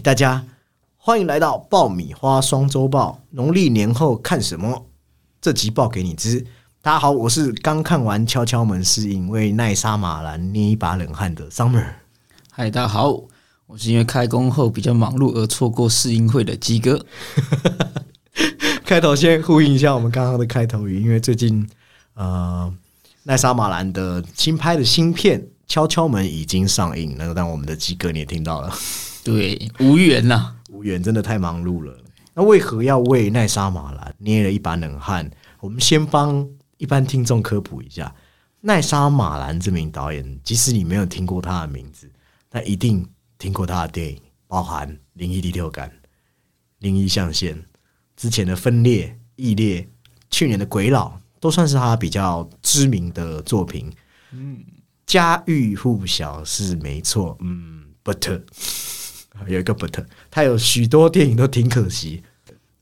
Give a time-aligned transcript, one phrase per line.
[0.00, 0.42] 嗨，大家
[0.96, 3.20] 欢迎来到爆米花双周报。
[3.32, 4.86] 农历年后看什么？
[5.42, 6.46] 这集报给你知。
[6.80, 11.84] 大家好，我是刚看完《敲敲门》试映，为奈莎马兰捏一把冷汗的 Summer。
[12.50, 13.10] 嗨，大家好，
[13.66, 17.04] 我是因为开工后比较忙碌而错过试映会的鸡哥。
[18.86, 21.68] 开头先呼应一下我们刚刚的开头语，因为最近
[22.14, 22.72] 呃
[23.24, 25.38] 奈莎马兰的新拍的新片
[25.68, 28.72] 《敲敲门》已经上映，那但我们的鸡哥你也听到了。
[29.22, 31.96] 对，无缘呐，无缘真的太忙碌了。
[32.32, 35.30] 那为何要为奈莎马兰捏了一把冷汗？
[35.60, 38.14] 我们先帮一般听众科普一下，
[38.60, 42.10] 奈莎马兰这名导演，即使你没有听过他的名字，
[42.48, 45.88] 但一定听过他的电影，包含《灵异第六感》
[46.78, 47.56] 《灵异象限》
[48.16, 49.82] 之前的《分裂》《异裂》，
[50.30, 51.08] 去年的《鬼佬》
[51.40, 53.92] 都算是他比较知名的作品。
[54.32, 54.64] 嗯，
[55.04, 57.36] 家喻户晓是没错。
[57.40, 58.40] 嗯，but。
[59.48, 62.22] 有一个 but，他有许多电影都挺可惜。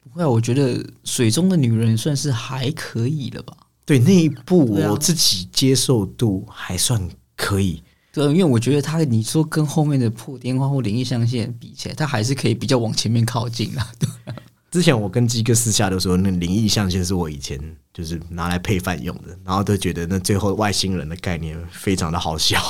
[0.01, 3.57] 不会，我觉得《水中的女人》算是还可以了吧？
[3.85, 7.01] 对，那一部我自己接受度还算
[7.37, 7.83] 可以。
[8.13, 13.87] 对，因为我觉得他，你说跟后面的破天荒或灵异象限比起来，他还是可以比较往前面靠近了。
[13.99, 14.09] 对。
[14.71, 17.59] 之前我跟鸡哥私下的时候，那灵异象限是我以前
[17.95, 22.61] 就是拿来配饭用的，然后都觉得那最后外星人的概念非常的好笑。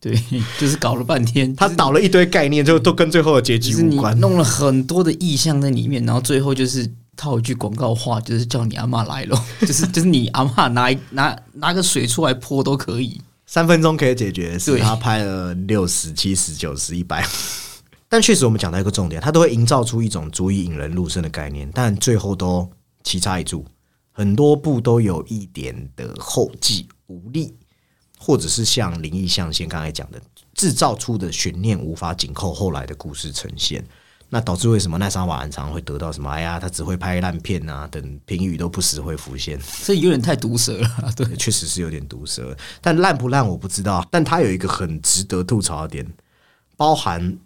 [0.00, 0.16] 对，
[0.58, 4.18] 就是搞了半天，他倒了一堆概念，就都跟最后的结局无关。
[4.20, 14.56] 弄了很多的意象在里面，然后最后就是套一句广告话，就是叫你阿妈来了， 就是就是你阿妈拿拿拿个水出来泼都可以，三分钟可以解决。
[14.58, 17.26] 是他拍了六十七十九十一百，
[18.08, 22.70] 但确实我们讲到一个重点，他都会营造出一种足以引人入胜的概念，但最后都
[23.02, 23.64] 棋差一注，
[24.12, 27.52] 很多部都有一点的后继无力。
[28.18, 30.20] 或者是像灵异象限刚才讲的，
[30.54, 33.84] 制造出的悬念无法紧扣后来的故事呈现，
[34.28, 36.28] 那导致为什么奈莎瓦兰常会得到什么？
[36.28, 41.12] 哎呀，他只会拍烂片啊，等评语都不时会浮现，这有点太毒舌了。
[41.16, 44.06] 对，确实是有点毒舌，但烂不烂我不知道。
[44.10, 46.06] 但他有一个很值得吐槽的点，
[46.76, 47.38] 包含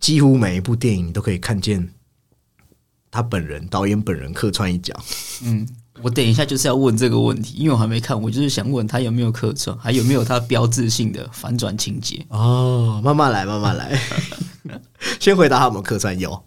[0.00, 1.92] 几乎每一部电影都可以看见
[3.10, 4.98] 他本人导演本人客串一角。
[5.42, 5.68] 嗯。
[6.02, 12.24] 我等一下就是要问这个问题，因为我还没看，我就是想问他有没有客串，还有没有他标志性的反转情节。
[12.28, 14.00] 哦，慢慢来，慢慢来。
[15.18, 16.42] 先回答他们客串有，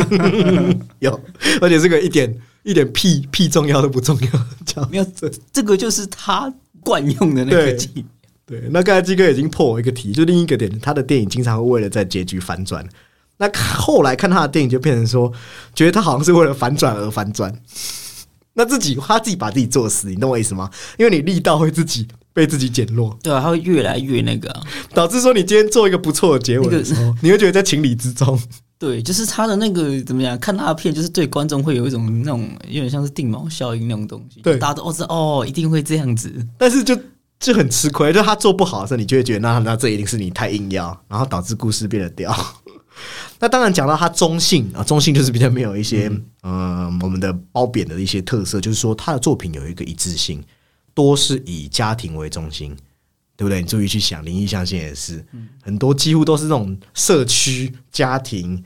[1.00, 1.20] 有，
[1.60, 4.28] 而且这个一点一点屁屁重要都不重要。
[4.64, 8.04] 讲，要这这个就是他惯用的那个技。
[8.46, 12.84] 对，那刚才基哥已经破我一个题，就另一个点，他的电影经常会为了在结局反转。
[13.36, 15.32] 那后来看他的电影，就变成说，
[15.74, 17.54] 觉得他好像是为了反转而反转。
[18.60, 20.68] 那自己他自己把自己做死，你懂我意思吗？
[20.98, 24.54] 因为你力道会自己被自己减弱，对啊，他会越来越那个，
[24.92, 28.38] 导致说你今天做一个不错的结尾的时候，你会觉得在情理之中。
[28.78, 30.38] 对，就是他的那个怎么样？
[30.38, 34.40] 看他的片，就是对观众会有一种那种有点像是定锚效应那种东西。
[34.42, 36.98] 对，大家都哦哦，一定会这样子，但是就
[37.38, 42.34] 就很吃亏，就他做不好的时候，你就会觉得那那这一定是你太硬要，然后导致故事变得掉。
[43.40, 46.12] 那当然讲到它中性啊，中性就是比较没有一些
[46.42, 50.44] 嗯，我们的褒贬的一些特色，就是说他的作品有一个一致性，
[50.94, 52.76] 多是以家庭为中心，
[53.36, 53.60] 对不对？
[53.62, 55.24] 你注意去想，灵异象限也是，
[55.62, 58.62] 很多几乎都是这种社区家庭。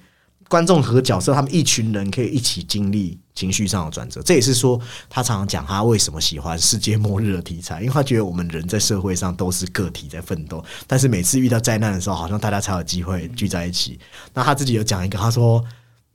[0.46, 4.80] 观众和角色，他们一群人可以一起经历情绪上的转折，这也是说
[5.10, 13.98] 他常常讲他为什么喜欢世界末日的题材， 因为他觉得我们人在社会上都是个体在奋斗，但是每次遇到灾难的时候，好像大家才有机会聚在一起。
[14.32, 15.64] 那他自己有讲一个，他说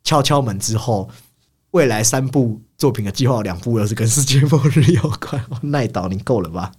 [0.04, 1.10] 敲敲门之后，
[1.72, 5.46] 未来三部作品的计划两部又是跟世界末日有关。
[5.62, 6.72] 奈导，你够了吧？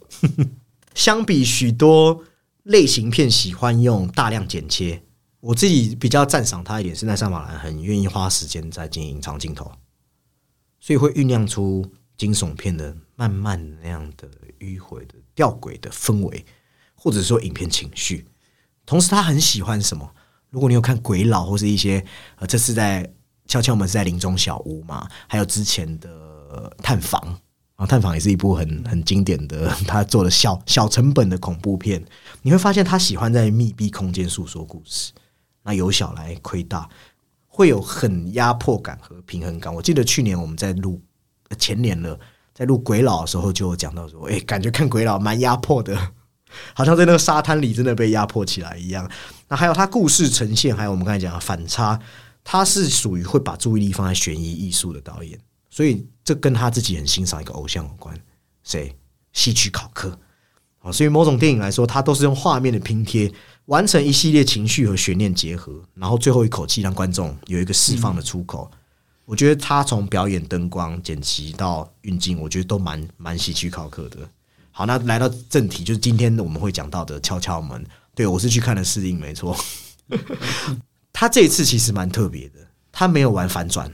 [0.94, 2.24] 相比许多
[2.62, 5.02] 类型片，喜欢用大量剪切。
[5.40, 9.70] 我自己比较赞赏他一点是奈莎马兰很愿意花时间在经营长镜头，
[10.80, 11.86] 所以会酝酿出
[12.16, 14.28] 惊悚片的慢慢那样的
[14.58, 16.44] 迂回的吊诡的氛围，
[16.94, 18.26] 或者说影片情绪。
[18.84, 20.10] 同时，他很喜欢什么？
[20.48, 22.04] 如果你有看《鬼佬》或是一些
[22.36, 23.08] 呃，这次在
[23.46, 27.20] 悄悄门是在林中小屋嘛，还有之前的《探访》
[27.76, 32.04] 啊，《探访》也是一部很很经典的他做的小小成本的恐怖片。
[32.42, 35.12] 你会发现他喜欢在密闭空间诉说故事。
[35.62, 36.88] 那由小来亏大，
[37.60, 39.72] 会有很压迫感和平衡感。
[39.74, 40.98] 我记得去年我们在录
[41.58, 42.18] 前年了，
[42.54, 45.94] 在录鬼佬的时候就有讲到说，哎，感觉看鬼佬蛮压迫的，
[46.72, 49.06] 好像在那个沙滩里真的被压迫起来一样。
[49.46, 52.00] 那还有他故事呈现，还有我们刚才讲的反差，
[52.42, 58.18] 他是属于会把注意力放在悬疑艺术的导演，所以这跟他自己很欣赏一个偶像有关。
[58.64, 58.96] 谁？
[59.34, 60.18] 希区考克。
[60.78, 63.30] 啊，所以某种电影来说，它都是用画面的拼贴
[63.66, 68.70] 完成一系列情绪和悬念结合，然后最后一口气让观众有一个释放的出口。
[69.24, 74.18] 我觉得他从表演、灯光、剪辑到运镜，我觉得都蛮蛮喜剧考课的。
[74.72, 77.80] 好，那来到正题，就是今天我们会讲到的《敲敲门》。
[78.12, 79.56] 对我是去看了试映，没错。
[81.12, 82.58] 他这一次其实蛮特别的，
[82.90, 83.90] 他没有玩反转，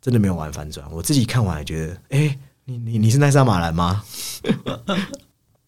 [0.00, 0.88] 真的没有玩反转。
[0.92, 4.04] 我自己看完也觉得，哎，你你你是奈莎马兰吗？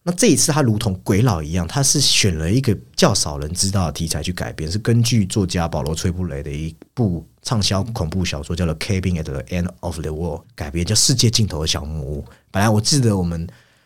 [0.07, 12.21] 那这一次他如同鬼佬一样，他是选了一个较少人知道的题材去改编，是根据作家保罗·崔布雷的一部畅销恐怖小说叫做《Cabin at the End of the World》改编，叫《世界尽头的小木屋》。
[12.51, 13.45] 本来我记得我们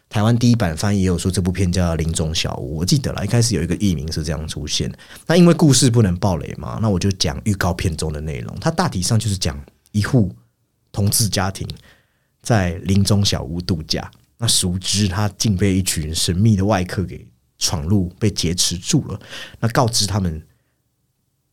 [0.09, 4.93] 台湾第一版翻译也有说这部片叫《林中小屋》，我记得了，一开始有一个译名是这样出现。
[5.25, 8.55] 那因为故事不能暴雷嘛，那我就讲预告片中的内容。
[8.61, 9.59] 它大体上就是讲
[9.91, 10.31] 一户
[10.91, 11.67] 同志家庭
[12.43, 14.11] 在林中小屋度假。
[14.41, 17.27] 那熟知他竟被一群神秘的外客给
[17.59, 19.21] 闯入，被劫持住了。
[19.59, 20.41] 那告知他们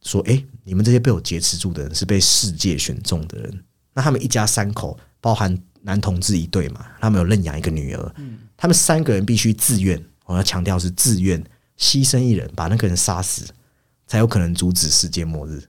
[0.01, 3.65] 说：“哎，你们这些被我劫持住的人是被世界选中的人。
[3.93, 8.15] 那他们一家三口，包含男同志一对嘛，他们有认养一个女儿。
[8.57, 11.45] 他们三个人必须自愿，我要强调是自愿
[11.79, 13.45] 牺牲一人，把那个人杀死，
[14.07, 15.63] 才有可能阻止世界末日。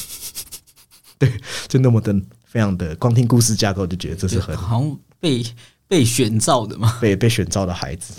[1.16, 2.14] 对，就那么的，
[2.44, 5.42] 非常的，光听故事架构就觉得这是很好像被。
[5.88, 6.98] 被选召的嘛？
[7.00, 8.12] 被被选召的孩子，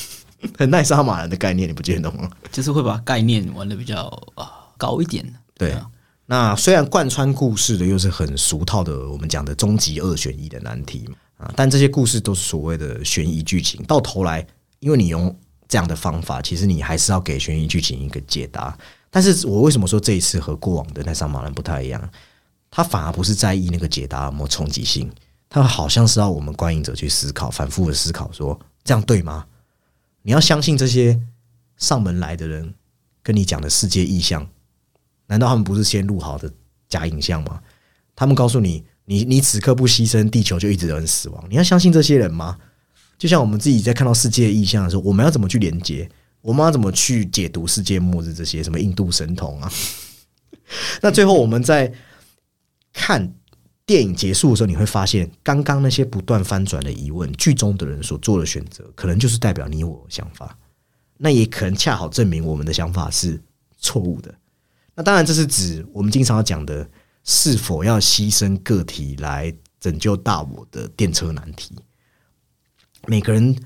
[0.58, 2.30] 很奈莎马人的概念，你不觉得吗？
[2.52, 4.04] 就是会把概念玩的比较
[4.34, 5.24] 啊高一点。
[5.54, 5.90] 对，啊
[6.26, 14.46] 那虽然贯穿故事的又是很俗套的，我们讲的终极二选一的难题嘛啊，但这些故事都是所谓的悬疑剧情，到头来，
[14.80, 15.34] 因为你用
[15.68, 18.76] 这样的方法，其实你还是要给悬疑剧情一个解答。
[19.10, 22.10] 但是我为什么说这一次和过往的奈莎马人不太一样？
[22.70, 25.10] 他反而不是在意那个解答有没有冲击性。
[25.48, 29.46] 他好像是要我们观影者去思考，反复的思考，说这样对吗？
[30.22, 31.18] 你要相信这些
[31.76, 32.74] 上门来的人
[33.22, 34.46] 跟你讲的世界意象，
[35.26, 36.52] 难道他们不是先录好的
[36.88, 37.62] 假影像吗？
[38.16, 41.44] 他们告诉你，你你此刻不牺牲，地球就一直有人死亡。
[41.48, 42.58] 你要相信这些人吗？
[43.16, 46.10] 就像我们自己在看到世界意象的时候，我们要怎么去连接？
[46.42, 49.72] 我们要怎么去解读世界末日这些什么印度神童啊？
[51.00, 51.92] 那最后我们在
[52.92, 53.32] 看。
[53.86, 60.58] 电影结束的时候，你会发现，刚刚那些不断翻转的疑问，剧中的人所做的选择，可能就是代表你我想法。
[61.16, 63.40] 那也可能恰好证明我们的想法是
[63.78, 64.34] 错误的。
[64.96, 66.86] 那当然，这是指我们经常要讲的，
[67.22, 71.76] 是否要牺牲个体来拯救大我的电车难题。
[73.06, 73.56] 每个人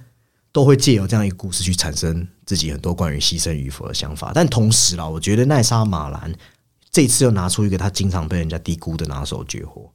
[0.53, 4.33] 都会借由这样一个故事去产生自己很多关于牺牲与否的想法。
[4.35, 6.31] 但同时啦，我觉得奈莎马兰
[6.91, 9.91] 这次又拿出一个他经常被人家低估的拿手绝活。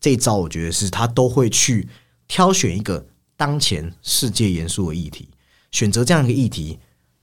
[0.00, 1.86] 这一招，我觉得是他都会去
[2.26, 3.06] 挑选一个
[3.36, 5.28] 当前世界严肃的议题，
[5.70, 6.78] 选择这样一个议题，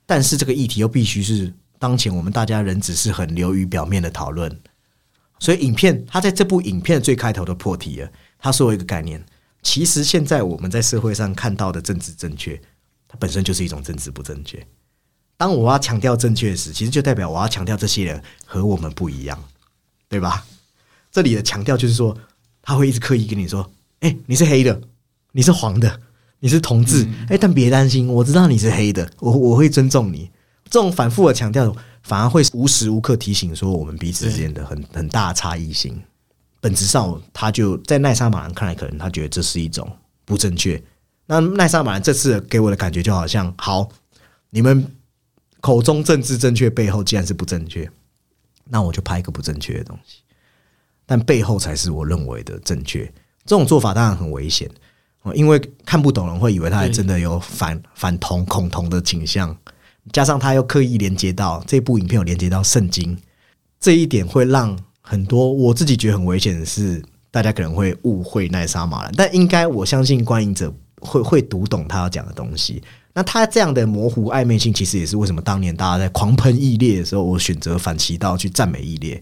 [0.06, 4.56] 但是这个议题又必须是当前我们大家人只是很流于表面的讨论。
[5.40, 9.26] 所以，影片他在这部影片最开头的破题啊，他说一个概念：
[9.64, 12.62] 其实现在我们在社会上看到的政治正确，
[13.08, 14.64] 它本身就是一种政治不正确。
[15.36, 19.44] 当我要强调正确时，其实就代表我要强调这些人和我们不一样，
[20.10, 20.46] 对吧？
[21.12, 22.16] 这里的强调就是说。
[22.68, 23.72] 他会一直刻意跟你说
[24.02, 24.82] ：“哎，你是黑的，
[25.32, 26.02] 你是黄的，
[26.42, 27.08] 你是同志。
[27.30, 30.30] 哎，但别担心，我知道你是黑的，我我会尊重你。”
[30.70, 35.98] 这种反复的强调，反而会无时无刻提醒说我们彼此之间的很很大差异性。
[36.60, 39.90] 本质上，他就在奈莎马兰看来，可能他觉得这是一种
[40.26, 40.84] 不正确。
[41.26, 43.88] 那奈莎马兰这次给我的感觉就好像：好，
[44.50, 44.92] 你们
[45.62, 47.90] 口中政治正确背后既然是不正确，
[48.66, 50.18] 那我就拍一个不正确的东西。
[51.08, 53.12] 但背后才是我认为的正确。
[53.46, 54.70] 这种做法当然很危险
[55.34, 59.56] 因为看不懂人会以为他还真的有反反同恐同的倾向，
[60.14, 63.18] 加上他又刻意连接到这部影片有连接到圣经，
[63.80, 69.12] 这一点会让很多我自己觉得很危险的是，大家可能会误会奈莎马兰。
[69.18, 72.82] 但应该我相信观影者会会读懂他要讲的东西。
[73.14, 79.22] 那他这样的模糊暧昧性，其实也是为什么当年大家在狂喷异列的时候，我选择反其道去赞美异列。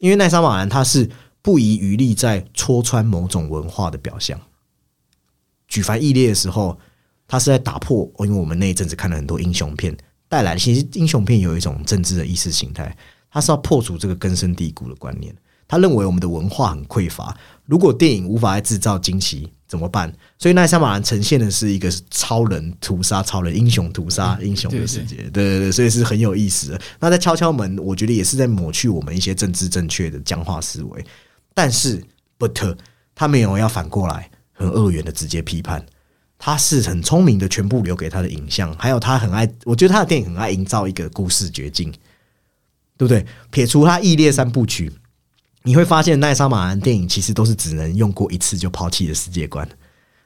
[0.00, 1.08] 因为奈莎马兰他是
[1.40, 4.38] 不遗余力在戳穿某种文化的表象。
[5.68, 6.78] 举凡异烈的时候，
[7.28, 8.10] 他是在打破。
[8.18, 9.96] 因为我们那一阵子看了很多英雄片
[10.28, 12.96] 带来的，其实英雄片有一种政治的意识形态，
[13.30, 15.34] 他是要破除这个根深蒂固的观念。
[15.70, 19.52] 他认为我们的文化很匮乏，如果电影无法来制造惊奇。
[19.70, 20.12] 怎么办？
[20.36, 26.80] 所以奈山马兰呈现的是一个超人屠杀超人、英雄屠杀英雄的世界，对对对，所以是很有意思的。
[26.98, 31.04] 那在敲敲门，我觉得也是在抹去我们一些政治正确的僵化思维。
[31.54, 32.02] 但是
[32.36, 32.76] ，but
[33.14, 35.86] 他没有要反过来很恶缘的直接批判，
[36.36, 41.92] 他是很聪明的，全部留给他的影像，还有他很爱，我觉得他的电影很爱营造一个故事绝境，
[42.98, 43.24] 对不对？
[43.52, 44.90] 撇除他异列三部曲，
[45.62, 49.68] 你会发现奈莎马兰电影其实都是只能用过一次就抛弃的世界观，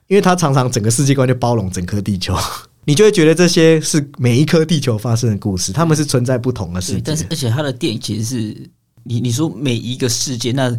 [0.06, 2.36] 因为它常常整个世界观就包容整颗地球，
[2.86, 8.70] 你就会觉得这些是每一颗地球发生的故事，他们是存在不同的世对，界，但是而且他的电影其实是
[9.02, 10.76] 你你说每一个世界，那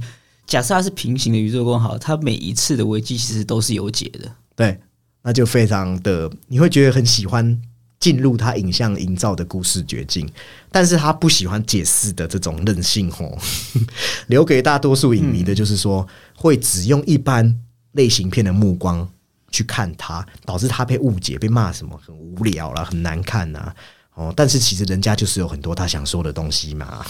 [0.48, 4.32] 假设它是平行的宇宙观好了，它每一次的危机其实都是有解的。
[4.56, 4.80] 对，
[5.24, 7.60] 那就非常的，你会觉得很喜欢
[8.06, 10.30] 进入他影像营造的故事绝境，
[10.72, 13.36] 但是他不喜欢解释的这种任性吼，
[14.30, 17.60] 留给大多数影迷的就是说，会只用一般
[17.94, 19.10] 类型片的目光
[19.50, 23.74] 去看他，导致他被误解、被骂什么很无聊啦、很难看呐、
[24.14, 27.04] 哦，但是其实人家就是有很多他想说的东西嘛。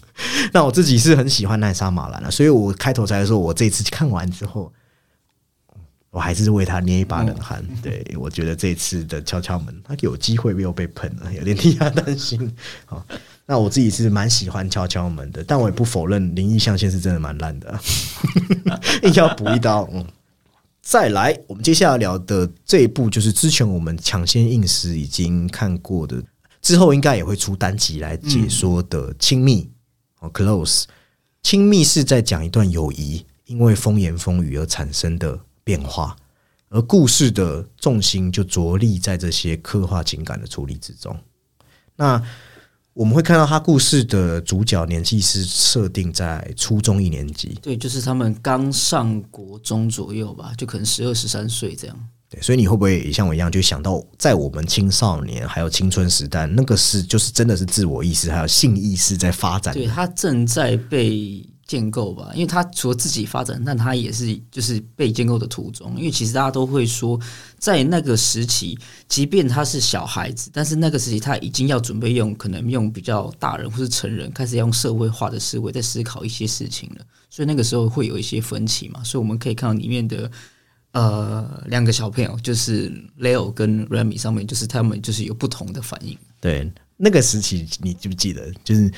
[0.52, 4.70] 那我自己是很喜欢奈莎马兰的、所以我开头才说，我这次看完之后，
[6.12, 7.64] 我还是为他捏一把冷汗。
[7.82, 12.54] 对我觉得这次的敲敲门，他有机会又被喷了， 有点替他担心。
[12.84, 13.04] 好，
[13.46, 17.80] 那我自己是蛮喜欢敲敲门的，但我也不否认灵异象限是真的蛮烂的，
[19.04, 19.88] 硬要补一刀。
[19.90, 20.06] 嗯，
[20.82, 26.22] 再来，我们接下来聊的这一部就是之前我们抢先映时已经看过的，
[26.60, 29.62] 之后应该也会出单集来解说的《亲密》
[30.20, 30.82] 哦，《Close》。
[31.42, 36.16] 亲密是在讲一段友谊因为风言风语而产生的变化，
[36.68, 41.16] 而故事的重心就着力在这些刻画情感的处理之中。
[41.96, 42.22] 那
[42.94, 52.08] 我们会看到他故事的主角年纪是设定在初中一年级，对，就是他们刚上国中左右吧，就可能十二十三岁这样。
[52.28, 65.94] 对，所以你会不会也像我一样，就想到在我们青少年还有青春时代，那个是就是真的是自我意识还有性意识在发展对他正在被建构吧，因为他除了自己发展，但他也是就是被建构的途中。
[65.96, 67.18] 因为其实大家都会说，
[67.58, 79.02] 在那个时期，即便他是小孩子，但是那个时期他已经要准备用可能用比较大人或是成人开始用社会化的思维在思考一些事情了，所以那个时候会有一些分歧嘛。
[79.02, 80.30] 所以我们可以看到里面的。
[80.92, 86.14] 呃，两个小朋友就是 Leo 跟 Remy 上面，就是他们就是有不同的反应。
[86.38, 88.52] 对，那个时期你记不记得？
[88.62, 88.92] 就是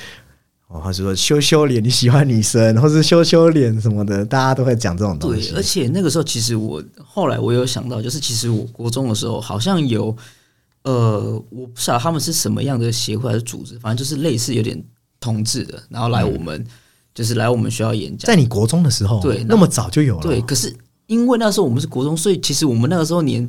[0.67, 5.53] 哦，他说羞羞脸，你喜欢女生，或是羞羞脸什么的，大家都会讲这种东对，西。
[5.55, 10.15] 而且那个时候其实我后来我有想到，就是其实我国中的时候好像有
[10.81, 14.83] 呃，我不知道他们是什么样的协会还是组织，反正就是类似有点
[15.19, 16.65] 同志的，然后来我们、
[17.13, 18.27] 就是来我们学校演讲。
[18.27, 20.21] 在你国中的时候，对那么早就有了。
[20.21, 23.47] 对，可是因为那时候我们是国中，所以其实我们那个时候连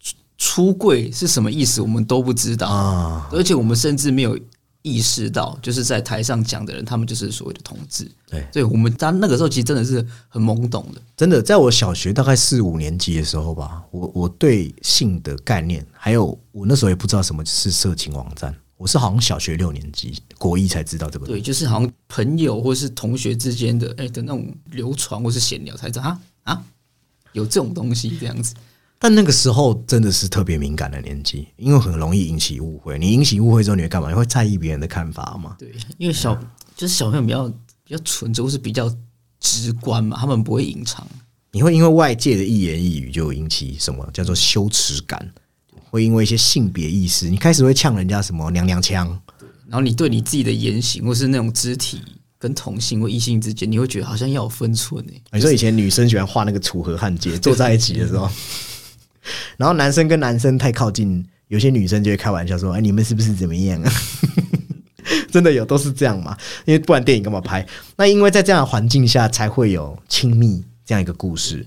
[0.00, 4.38] 出出柜是什么意思我们都不知道，啊，而且我们甚至没有
[4.86, 8.08] 意识到，就是在台上讲的人，他们就是所谓的同志。
[8.30, 11.02] 对，所以我们当那个时候其实真的是很懵懂的。
[11.16, 21.26] 真的，在我小学大概四五年级的时候吧，我我对性的概念，还有我那时候也不知道什么是色情网站，我是好像小学六年级国一才知道这个。
[21.26, 26.64] 对，就是好像朋友或是同学之间的哎、的那种流传或是闲聊才知道啊啊
[27.32, 28.54] 有这种东西这样子。
[28.98, 32.98] 但那个时候真的是特别敏感的年纪，因为很容易引起误会。
[32.98, 34.08] 你引起误会之后，你会干嘛？
[34.08, 35.56] 你会在意别人的看法吗？
[35.58, 36.34] 对，因为小
[36.74, 37.48] 就是小朋友比较
[37.84, 38.90] 比较纯真或是比较
[39.38, 41.06] 直观嘛，他们不会隐藏。
[41.52, 45.30] 你会因为外界的一言一语就引起什么叫做羞耻感？
[45.90, 49.08] 会因为一些性别意识，你开始会呛人家什么娘娘腔？
[49.68, 52.02] 然后你对你自己的言行或是那种肢体
[52.38, 58.28] 跟同性或异性之间，你会觉得好像要有分寸哎、你说以前女生喜欢画那个楚河汉界，坐在一起的时候，
[59.56, 63.92] 然后男生跟男生太靠近，有些女生就会开玩笑说：“哎，你们是不是怎么样啊？”
[65.30, 66.36] 真的有都是这样嘛？
[66.64, 67.64] 因为不然电影干嘛拍？
[67.96, 71.64] 那因为在这样的环境下，才会有亲密这样一个故事。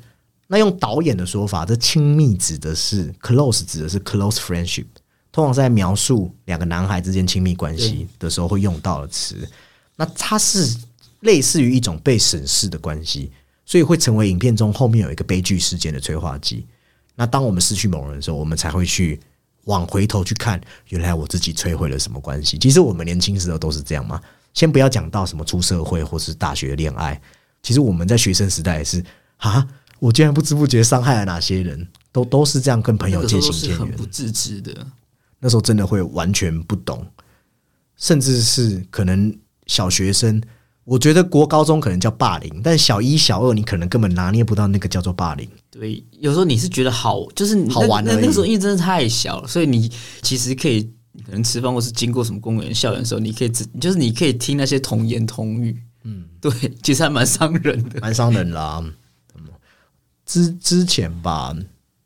[0.47, 4.85] 那用导演的说法，这亲密指的是 close，指的是 close friendship，
[5.31, 9.47] 通常是在描述两个男孩之间亲密关系的时候会用到的词。
[9.95, 10.75] 那它是
[11.21, 13.31] 类似于一种被审视的关系，
[13.65, 16.65] 所以会成为影片中后面有一个悲剧事件的催化剂。
[17.19, 19.19] 那当我们失去某人的时候，我们才会去
[19.65, 22.57] 往回头去看，原来我自己摧毁了什么关系。
[22.57, 24.21] 其实我们年轻时候都是这样嘛。
[24.53, 27.21] 先不要讲到什么出社会或是大学恋爱，
[27.61, 29.03] 其实我们在学生时代也是
[29.35, 29.67] 啊，
[29.99, 33.91] 我竟然不知不觉伤害了哪些人，都都是这样跟朋友渐行渐远。
[33.97, 34.87] 不自知的。
[35.39, 37.05] 那时候真的会完全不懂，
[37.97, 40.41] 甚至是可能小学生，
[40.89, 45.47] 我觉得国高中可能叫霸凌，但小一、小二你可能根本拿捏不到那个叫做霸凌。
[45.69, 49.91] 对，有时候你是觉得好，就是好玩而已那个时候因为真的太小了，所以你
[50.23, 50.81] 其实可以
[51.25, 55.77] 可能吃饭或是经过什么公园、校园的时候，你可以只就是你可以听那些童言童语。
[56.05, 57.99] 嗯，对，其实还蛮伤人的。
[58.01, 58.81] 蛮伤人啦。
[58.83, 58.93] 嗯
[60.25, 61.55] 之之前吧，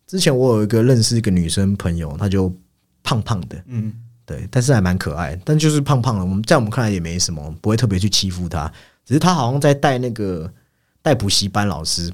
[0.07, 2.55] 之之前我有一个认识一个女生朋友，她就
[3.01, 3.91] 胖胖的，嗯，
[4.25, 6.23] 对，但是还蛮可爱，但就是胖胖的。
[6.23, 8.71] 我们在我们看来也没什么，不会特别去欺负他。
[9.05, 10.49] 只是他好像在带那个
[11.01, 12.11] 带补习班老师，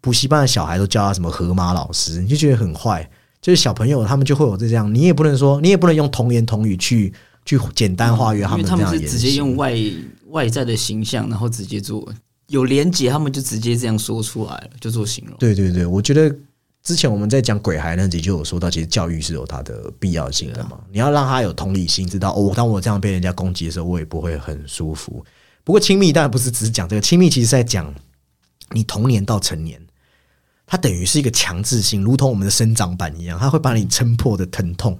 [0.00, 3.08] 补习班的小孩都叫他什么河马老师，你就觉得很坏。
[3.40, 7.12] 就是小朋友他们就会有这样，你也不能说，你也不能用童言童语去
[7.44, 9.56] 去简单化约他们这因为他们是直接用。
[9.56, 9.74] 外
[10.28, 12.10] 外在的形象，然后直接做
[12.46, 15.36] 有连结，他们就直接这样说出来了，就做形容。
[15.38, 16.34] 对对对，我觉得
[16.82, 20.80] 之前我们在讲鬼孩那集就有说到，其实教育是有它的必要性的嘛。
[20.90, 25.24] 你要让他有同理心，知道哦，当我这样被人家攻击的时候，我也不会很舒服。
[25.62, 27.94] 不过亲密当然不是只是讲这个，亲密其实在讲
[28.70, 29.80] 你童年到成年，
[30.66, 34.98] 它等于是一个强制性，如同我们的生长板一样，它会把你撑破的疼痛，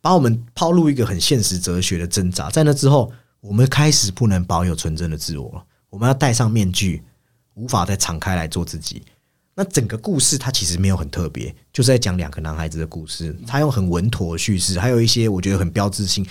[0.00, 2.48] 把我们抛入一个很现实哲学的挣扎。
[2.50, 7.02] 在那之后，我们开始不能保有纯真的自我了，我们要戴上面具，
[7.54, 9.02] 无法再敞开来做自己。
[9.54, 13.36] 那整个故事它其实没有很特别，就是在讲两个男孩子的故事。
[13.46, 16.26] 他用很稳妥的叙事，还有一些我觉得很标志性，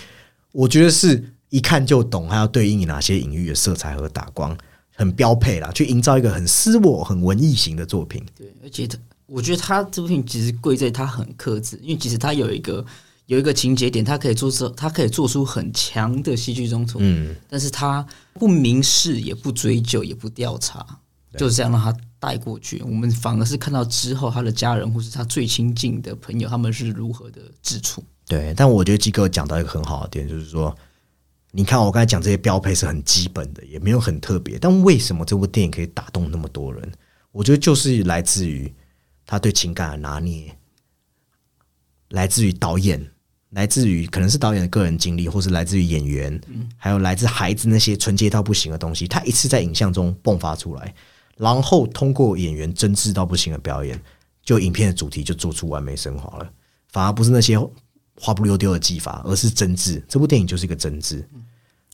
[0.52, 4.58] 我觉得是一看就懂，还要对应哪些隐喻的色彩和打光，
[4.96, 8.24] 很标配啦，去营造一个很私我、很文艺型的作品。
[8.36, 8.98] 对，而且他，
[9.28, 12.84] 我觉得他这部片其实贵在他很克制，因为其实他有一个
[13.28, 20.86] 有一个情节点，他可以做出他可以做出很强的戏剧冲突，嗯，但是他不明示，也不追究，也不调查，
[21.38, 22.82] 就是这样让他带过去。
[22.84, 28.04] 我们反而是看到之后，他的家人或是他最亲近的朋友，他们是如何的自处。
[28.28, 28.54] 对。
[28.56, 30.76] 但我觉得机构讲到一个很好的点，就是说，
[31.52, 36.92] 你看我刚才讲这些标配是很基本的，也没有很特别，但为什么这部电影可以打动那么多人？
[37.32, 38.74] 我觉得就是来自于
[39.26, 40.56] 他对情感的拿捏，
[42.10, 43.04] 来自于导演，
[43.52, 46.42] 来自于可能是导演的个人经历，或是来自于演员，
[46.76, 50.94] 还有来自孩子那些纯洁到不行的东西，他一次在影像中迸发出来，
[51.40, 53.98] 然后通过演员真挚到不行的表演，
[54.44, 56.50] 就影片的主题就做出完美升华了，
[56.90, 57.58] 反而不是那些
[58.20, 60.04] 花不溜丢的技法，而是真挚。
[60.10, 61.24] 这部电影就是一个真挚。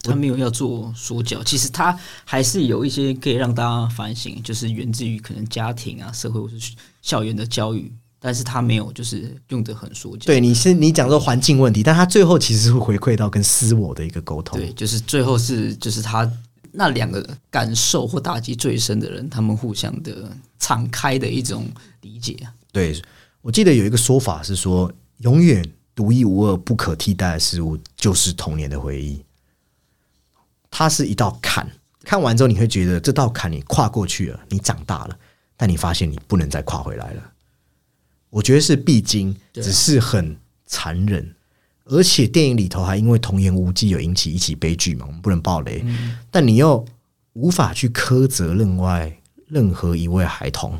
[0.02, 10.26] 他没有要做说教，其实他还是有一些可以让大家反省，就是源自于可能家庭啊、社会或是校园的教育，但是他没有就是用的很说教。
[10.26, 14.60] 对，你是你讲说环境问题，但他最后其实是会回馈到跟私我的一个沟通。
[14.60, 16.32] 对，就是最后是就是他
[16.76, 21.68] 那两个感受或打击最深的人，他们互相的敞开的一种
[22.02, 22.54] 理解啊。
[22.72, 23.02] 对，
[23.42, 29.24] 我记得有一个说法是说，永远独一无二、不可替代的事物就是童年的回忆。
[30.70, 31.70] 它是一道坎，
[32.04, 35.18] 看完之后你会觉得这道坎你跨过去了，你长大了，
[35.56, 37.32] 但你发现你不能再跨回来了。
[38.30, 40.36] 我觉得是必经，只是很
[40.66, 41.34] 残忍。
[41.86, 46.18] 而且电影里头还因为童言无忌有引起一起悲剧嘛，我们不能爆雷，嗯。
[46.30, 46.84] 但你又
[47.34, 49.16] 无法去苛责另外
[49.48, 50.78] 任何一位孩童，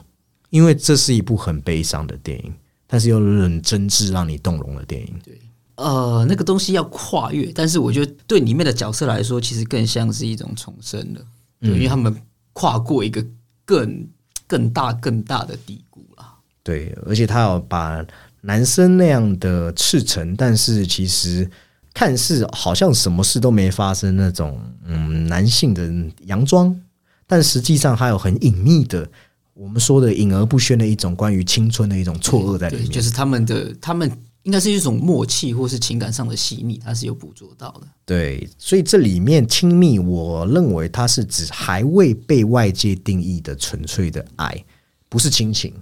[0.50, 2.54] 因为这是一部很悲伤的电影，
[2.88, 5.14] 但是又很真挚让你动容的电影。
[5.24, 5.40] 对。
[5.76, 11.22] 呃，那个东西要跨越，但是我觉得对里面的角色来说，其实更像是一种重生了，
[11.60, 12.16] 对，因为他们
[12.54, 13.22] 跨过一个
[13.66, 14.08] 更
[14.48, 16.26] 更大更大的低谷了。
[16.64, 18.02] 对，而且他有把
[18.46, 21.50] 男生那样的赤诚，但是其实
[21.94, 25.88] 看似好像什么事都没发生那种嗯男性的
[26.28, 26.80] 佯装，
[27.26, 29.10] 但实际上还有很隐秘的，
[29.54, 32.90] 我们说的隐而不宣的一种关于青春的一种错愕在里，面。
[32.92, 34.12] 就是他们的他们
[34.44, 37.88] 应该是一种默契或是情感上的细腻，他是有捕捉到的。
[38.06, 44.64] 对，所以这里面亲密，我认为它是指还未被外界定义的纯粹的爱，
[45.10, 45.74] 不是亲情，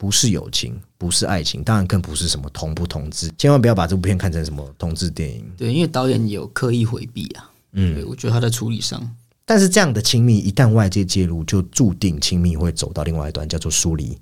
[0.00, 3.30] 不是友情，不是爱情，当然更不是什么同不同志。
[3.36, 5.44] 千万不要把这部片看成什么同志电影。
[5.58, 7.50] 对，因为导演有刻意回避啊。
[7.72, 14.16] 嗯，对我觉得他在处理上，但是这样的亲密一旦外界介入，就注定亲密会走到另外一端，叫做疏离。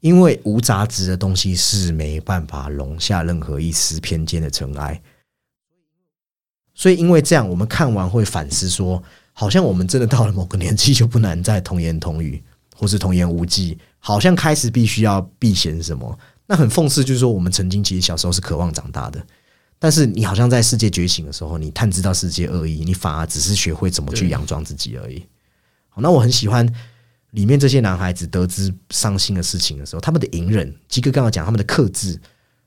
[0.00, 5.00] 因为无杂质的东西是没办法容下任何一丝偏见的尘埃。
[6.74, 12.42] 所以，因为这样，我们看完会反思说，好像我们真的到了某个年纪，就不难再童言童语，
[12.84, 16.18] 或是童言无忌，好像开始必须要避嫌什么。
[16.44, 19.26] 那很讽刺，就是说，我们曾经其实小时候是渴望长大的，
[19.78, 25.24] 但是你好像在世界觉醒的时候，你探知到世界恶意，你反而只是学会怎么去佯装自己而已。
[25.88, 26.70] 好，那我很喜欢
[27.30, 32.20] 里面这些男孩子得知伤心的事情的时候，他们的隐忍，基哥刚刚讲他们的克制，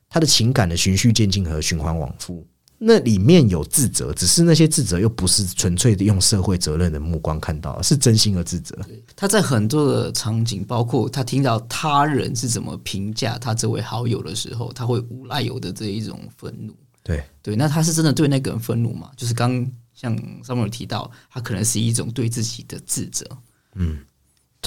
[0.09, 2.43] 他的情感的循序渐进和循环往复。
[2.79, 8.77] 那里面有自责，只是那些自责又不是纯粹的用社会责任的目光看到，是真心的自责。
[9.15, 16.75] 他在很多的场景，包括他听到他人是怎么评价他这位好友的时候，他会无赖有的这一种愤怒。
[17.03, 19.09] 对对，那他是真的对那个人愤怒吗？
[19.17, 23.25] 就是刚像上面有提到，他可能是一种对自己的自责。
[23.73, 23.97] 嗯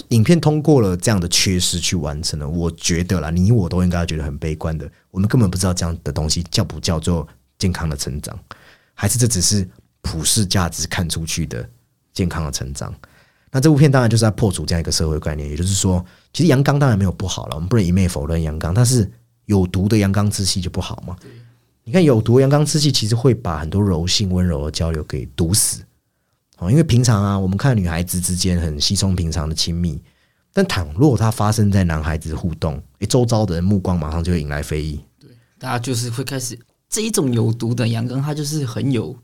[0.09, 4.91] 影片通过了这样的缺失去完成了，我觉得啦，你我都应该觉得很悲观的。
[5.11, 7.27] 我们根本不知道这样的东西叫不叫做
[7.61, 8.37] 健康的成长，
[8.95, 9.69] 还是这只是
[10.01, 11.69] 普世价值看出去的
[12.13, 12.93] 健康的成长。
[13.53, 19.09] 那这部片当然就是在破除这样一个社会概念，也就是说，其实阳刚当然没有不好了，我们不能一昧否认阳刚，但是
[19.47, 21.17] 有毒的阳刚之气就不好嘛。
[21.85, 25.83] 你看有毒阳刚之气，其实会把很多柔性温柔的交流给毒死。
[26.59, 30.01] 哦，因为平常啊，我们看女孩子之间很稀松平常的亲密，
[30.53, 35.01] 但倘若它发生在男孩子互动，诶，周遭的人目光马上就会引来非议。
[35.19, 36.57] 对，大家就是会开始
[36.91, 39.17] 这一种有毒的阳刚，它就是很有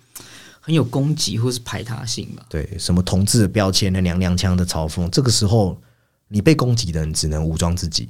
[0.60, 2.42] 很有攻击或是排他性嘛。
[2.48, 5.76] 对，什么同志的标签的娘娘腔的嘲讽，这个时候
[6.28, 8.08] 你被攻击的人只能武装自己，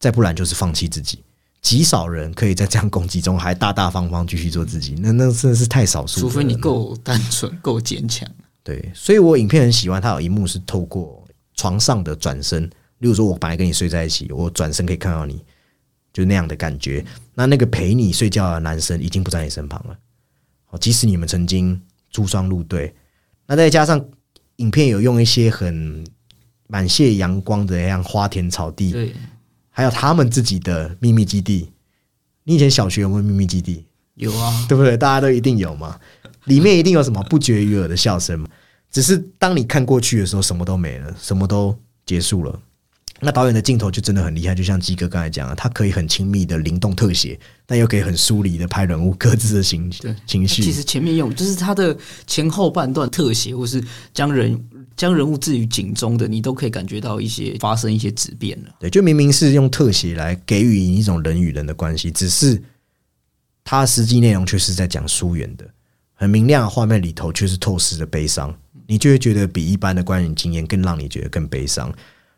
[0.00, 1.22] 再不然就是放弃自己。
[1.62, 6.20] 极少人可以在这样攻击中还大大方方继续做自己，那那真的是太少数。
[6.20, 8.28] 除非你够单纯、 够坚强。
[8.62, 12.64] 对，所以我影片很喜欢，它有一幕是透过床上的转身，
[12.98, 15.42] 例如说我本来跟你睡在一起，我转身可以看到你，
[16.16, 17.04] 就那样的感觉。
[17.34, 19.94] 那那个陪你睡觉的男生已经不在你身旁了，
[20.70, 21.78] 哦，即使你们曾经
[22.10, 22.94] 珠双入对，
[23.46, 24.02] 那再加上
[24.56, 26.02] 影片有用一些很
[26.68, 29.14] 满泻阳光的样花田草地，对，
[29.68, 31.70] 还有他们自己的秘密基地。
[32.44, 33.84] 你以前小学有没有秘密基地？
[34.14, 34.96] 有啊， 对不对？
[34.96, 36.00] 大家都一定有嘛。
[36.44, 38.48] 里面一定有什么不绝于耳的笑声嘛？
[38.90, 42.58] 只是当你看过去的时候，什么都没了，什么都结束了。
[43.20, 49.90] 那导演的镜头就真的很厉害，就像鸡哥刚才讲的，他可以很亲密的灵动特写，但又可以很疏离的拍人物各自的情
[50.26, 50.62] 情绪。
[50.62, 54.62] 其实前面用就是他的前后半段特写，或是将人
[54.96, 58.70] 将人物置于景中的，你都可以感觉到一些发生一些质变了。
[58.80, 62.62] 对，就明明是用特写来给予一种人与人的关系，只是
[63.64, 65.66] 他实际内容却是在讲疏远的。
[66.14, 68.54] 很明亮的画面里头，却是透视的悲伤，
[68.86, 71.90] 你就会觉得比一般的观影经验更让你觉得更悲伤。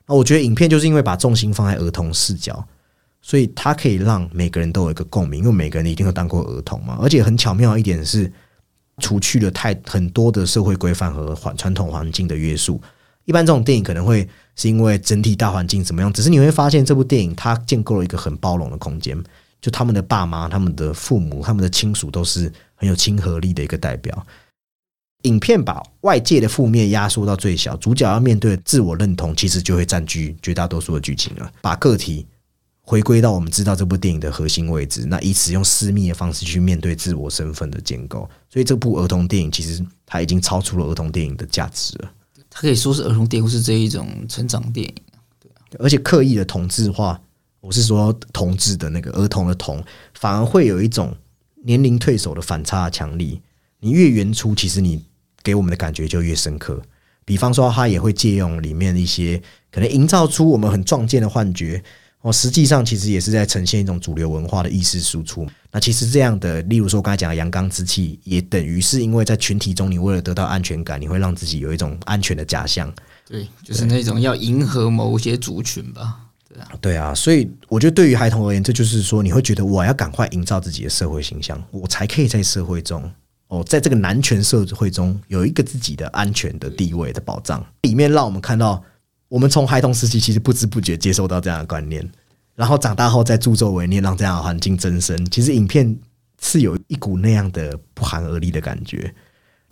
[0.09, 2.67] 那我觉得影片就是因为把重心放在儿童视角，
[3.21, 6.99] 所以它可以让每个人都有一个共鸣，因为每个人一定都当过儿童嘛。
[7.01, 8.33] 而且很巧妙一点是，
[9.03, 12.81] 除去了太很多的社会规范和环传统环境的约束。
[13.27, 19.23] 一般这种电影可能会是因为整体大环境怎么样，只是你会发现这部电影它建构了一个很包容的空间，
[19.61, 22.53] 就他们的爸妈、他们的父母、他们的亲属都是。
[22.81, 24.25] 很有亲和力的一个代表。
[25.23, 31.53] 影片把外界的负面压缩到最小，主角要面对自我认同，其实就会占据绝大多数的剧情了。
[31.61, 32.25] 把个体
[32.83, 38.29] 回归到我们知道这部电影的核心位置，那以此用私密的方式去面对自我身份的建构。
[38.49, 42.11] 所以这部儿童电影其实它已经超出了儿童电影的价值了。
[42.49, 44.95] 它可以说是儿童电影，是这一种成长电影。
[45.41, 47.21] 对啊，而且刻意的同质化，
[47.61, 51.15] 我是说同质的那个儿童的童，反而会有一种。
[51.65, 53.43] 年龄退守的反差强力，
[53.81, 55.05] 你越原初，其实你
[55.43, 56.83] 给我们的感觉就越深刻。
[57.25, 61.83] 比方说，他也会借用里面一些可能营造出我们很壮健的幻觉，
[62.23, 65.47] 哦，实际上其实也是在呈现一种主流文化的意识输出。
[65.71, 72.93] 那其实这样的，例如说刚才讲的阳刚之气，也等于是因为在群体中，你为了得到安全感，你会让自己有一种安全的假象。
[73.29, 76.21] 对，就是那种要迎合某些族群吧。
[76.81, 83.09] 对啊，所以我觉得对于孩童而言，这就是说，你会觉得我要赶快营造自己的社会形象，我才可以在社会中
[83.49, 87.65] 哦，在这个男权社会中有一个自己的安全的地位的保障。
[87.83, 88.83] 里面让我们看到，
[89.29, 92.09] 我们从孩童时期其实不知不觉接受到这样的观念，
[92.55, 95.25] 然后长大后再助纣为虐，让这样的环境增生。
[95.31, 95.99] 其实影片
[96.41, 99.15] 是有一股那样的不寒而栗的感觉。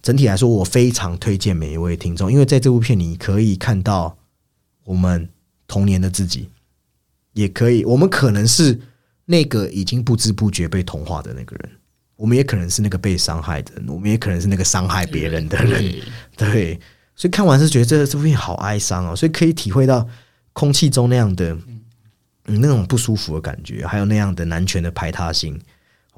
[0.02, 4.16] 整体来说，我非常推荐每一位听众，因为在这部片你可以看到
[4.84, 5.28] 我们
[5.66, 6.48] 童年的自己。
[7.32, 8.80] 也可以，我们可能是
[9.26, 11.70] 那个已经不知不觉被同化的那个人，
[12.16, 15.94] 我们也可能是那个被伤害的人，我们也可能是那个伤害别人的人。
[16.36, 16.80] 对，
[17.14, 20.06] 所以看完是觉得这这部片好哀伤哦，所以可以体会到
[20.52, 21.56] 空气中那样的
[22.46, 25.60] 嗯那种不舒服的感觉，还有那样的男权的排他性，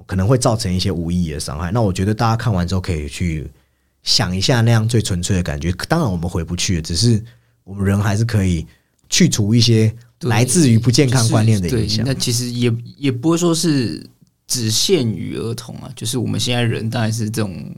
[0.06, 1.70] 可能会造成一些无意义的伤害。
[1.72, 3.50] 那我觉得大家看完之后可以去
[4.02, 5.72] 想一下那样最纯粹的感觉。
[5.88, 7.22] 当然我们回不去，只是
[7.64, 8.66] 我们人还是可以
[9.08, 9.94] 去除一些。
[10.22, 14.04] 来自于不健康观念的影响，那其实也也不会说是
[14.48, 15.88] 只限于儿童啊。
[15.94, 17.72] 就是我们现在人当然是这种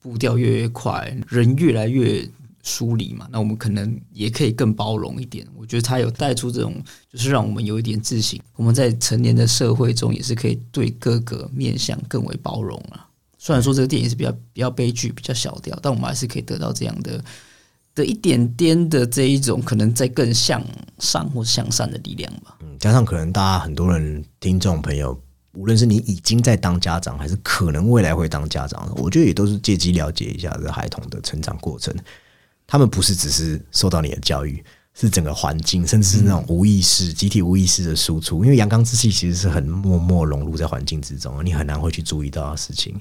[0.00, 2.28] 步调越越快，人越来越
[2.64, 3.28] 疏离嘛。
[3.30, 5.46] 那我们可能也可以更包容一点。
[5.54, 6.74] 我觉得他有带出这种，
[7.08, 8.42] 就是让我们有一点自信。
[8.56, 13.06] 我们在成年的社会中，也是可以对各个面向更为包容啊。
[13.38, 17.22] 虽然说这个电影是比较比较悲剧、比较小调，但我们还是可以得到这样的。
[17.94, 20.60] 的一点点的这一种可能在更向
[20.98, 22.58] 上或向善的力量吧。
[22.60, 25.16] 嗯，加上可能大家很多人听众朋友，
[25.54, 31.94] 无论是你已经在当家长，还是可能未来会当家长，我觉得也都是借机了解一下这孩童的成长过程。
[32.66, 34.64] 他们不是只是受到你的教育，
[34.94, 38.44] 是整个环境，甚至是那种无意识、集体无意识的输出。
[38.44, 43.00] 因为阳刚之气其实是很默默融入在环境之中，你很难会去注意到的事情。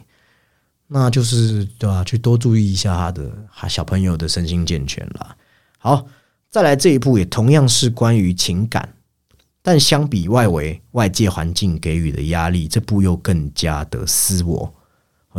[0.87, 2.03] 那就是对吧？
[2.03, 3.31] 去多注意一下他的
[3.69, 5.35] 小朋友的身心健全啦。
[5.79, 6.05] 好，
[6.51, 8.93] 再来这一步也同样是关于情感，
[9.63, 14.71] 但相比外围外界环境给予的压力，这部又更加的私我。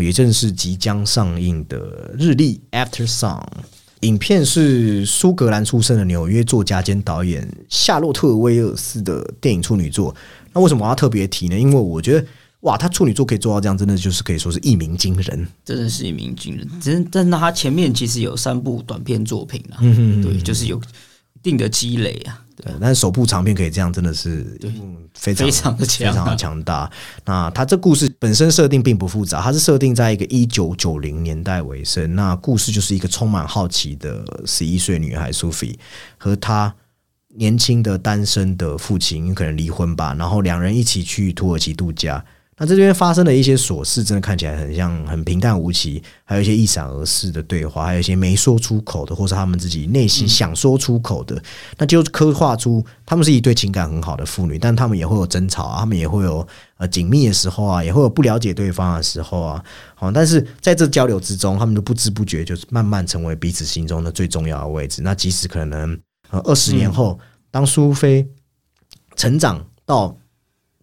[0.02, 3.40] 也正是即将上映的日历《After Song》
[4.00, 10.12] 影片，是苏格兰出生的纽约作家兼导演夏洛特·威尔斯的电影处女作。
[10.52, 11.56] 那为什么我要特别提呢？
[11.56, 12.26] 因为我觉得。
[12.60, 16.66] 哇，他处女座可以做到这样，真的就是可以说是一鸣惊人，真的是一鸣惊人。
[16.80, 20.80] 真，但他前面其实有三部短片作品啊，对，就是有一
[21.42, 22.42] 定的积累啊。
[22.56, 24.58] 对，但是首部长片可以这样，真的是
[25.14, 26.90] 非常非常的非常的强大。
[27.24, 32.14] 那他这故事本身设定并不复杂，它是设定在一个一九九零年代尾声。
[32.14, 35.76] 那故事就是一个充满好奇的十一岁女孩苏菲
[36.16, 36.72] 和她
[37.36, 42.24] 年轻的单身的父亲，可能离婚吧，然后两人一起去土耳其度假。
[42.56, 51.42] 那这边发生的一些琐事，真的看起来很像很平淡无奇，还有一些一闪而逝的对话，还有一些没说出口的，或是他们自己内心想说出口的，
[51.78, 59.64] 那就刻画出他们是一对情感很好的妇女，但他们也会有争吵啊，他们也会有呃紧密的时候啊，也会有不了解对方的时候啊，
[59.96, 65.02] 好，但是在这交流之中，他们都不知不觉就是慢慢成为彼此心中的最重要的位置。
[65.02, 65.98] 那即使可能
[66.30, 67.18] 呃二十年后，
[67.50, 68.24] 当苏菲
[69.16, 70.16] 成长到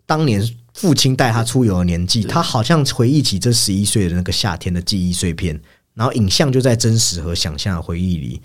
[0.06, 0.46] 当年。
[0.82, 5.62] 父亲带他出游的年纪，他好像回忆起这十一岁的那个夏天的记忆碎片，
[5.94, 8.42] 然后影像就在真实和想象的回忆里，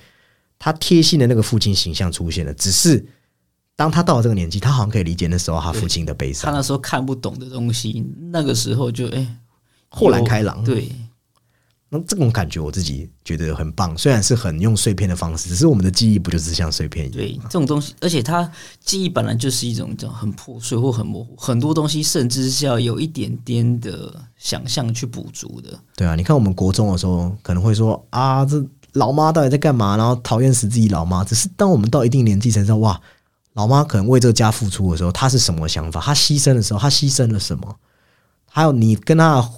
[0.59, 2.53] 他贴心的那个父亲形象出现了。
[2.53, 3.03] 只是
[3.75, 6.51] 当他到了这个年纪，他好像可以理解那时候他父亲的悲伤。
[6.51, 9.27] 他那时候看不懂的东西，那个时候就哎
[9.89, 10.63] 豁然开朗。
[10.63, 10.93] 对。
[11.89, 17.17] 那这种感觉我自己觉得很棒，虽然是很用碎片的方式，只是我们的记忆不就是像碎片一样？
[17.17, 25.79] 对，这种东西，而且它记忆本来就是一种这种很破碎或很模糊，很多东西甚至是要有一点点的想象去补足的。
[25.95, 28.61] 对啊，你看我们国中的时候可能会说啊，这
[28.95, 29.97] 老妈到底在干嘛？
[29.97, 31.23] 然后讨厌死自己老妈。
[31.23, 33.01] 只是当我们到一定年纪才知道，哇，
[33.53, 36.01] 老妈可能为这个家付出的时候，她是什么想法？
[36.01, 37.77] 她牺牲的时候，她牺牲了什么？
[38.51, 39.49] 还有你跟她。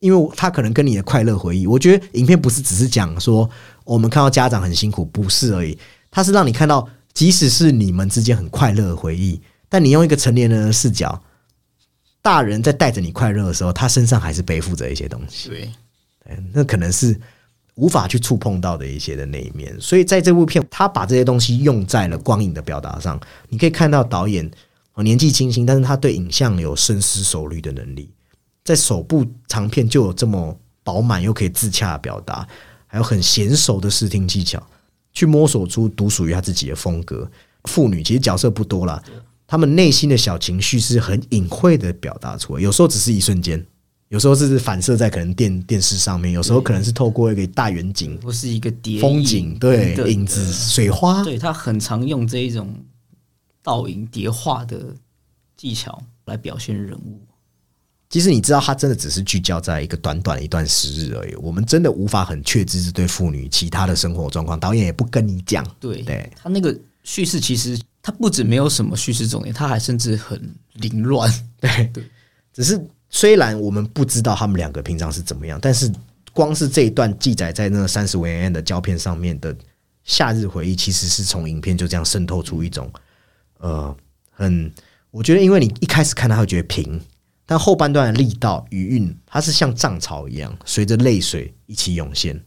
[0.00, 3.48] 因为他可能跟你的快乐回忆，我觉得影片不是只是讲说
[3.84, 5.78] 我们看到家长很辛苦，不是而已，
[6.10, 11.22] 他是让你看到，即使是你们之间很快乐的回忆，但你用一个成年人的视角，
[12.22, 15.50] 大人在带着你快乐的时候，他身上还是背负着一些东西。
[15.50, 15.70] 对，
[16.52, 17.18] 那可能是
[17.74, 19.78] 无法去触碰到的一些的那一面。
[19.78, 24.50] 所以在这部片，他把这些东西用在了光影的表达上，你可以看到导演
[24.96, 28.10] 年纪轻轻，但是他对影像有深思熟虑的能力。
[28.70, 32.46] 在首部长片就有这么饱满又可以自洽的表达，
[32.86, 34.64] 还有很娴熟的视听技巧，
[35.12, 37.28] 去摸索出独属于他自己的风格。
[37.64, 39.02] 妇女其实角色不多了，
[39.44, 43.66] 他们内心的小情绪是很隐晦的表达出来，有时候只是一瞬间，
[44.06, 52.72] 有时候是反射在可能电电视上面，有时候可能是透过一个大远景不是一个风景，对影子、水花，对他很常用这一种
[53.64, 54.94] 倒影叠画的
[55.56, 57.20] 技巧来表现人物。
[58.10, 61.34] 其实你知道，他真的只是聚焦在一个短短的一段时日而已。
[61.36, 64.58] 我们真的无法很确知这对妇女其他的生活状况。
[64.58, 65.64] 导演也不跟你讲。
[65.78, 71.32] 对，对他那个叙事其实他不止没有什么叙事重点，他还甚至很凌乱。
[71.60, 72.04] 对 对，
[72.52, 75.88] 只是虽然我们不知道他们两个平常是怎么样，但是
[76.32, 79.56] 光是这一段记载在那三十维 N 的胶片上面的
[80.02, 82.92] 夏日回忆，其实是从影片就这样渗透出一种
[83.58, 83.96] 呃，
[84.32, 84.68] 很
[85.12, 87.00] 我觉得，因为你一开始看他会觉得平。
[87.50, 92.40] 但后半段的力道余韵，它是像涨潮一样，随着泪水一起涌现，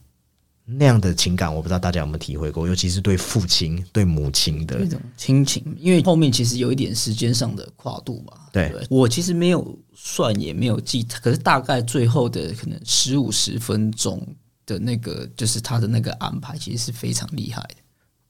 [0.64, 5.62] 那样的情感，我不知道大家有没有体会过，尤其是对父亲、对母亲的那种亲情。
[5.78, 8.48] 因为后面其实有一点时间上的跨度吧。
[8.50, 14.26] 对我其实没有算，也没有记，可是大概最后的可能十五十分钟
[14.64, 17.74] 的那个，就是他的那个安排，其实是非常厉害的。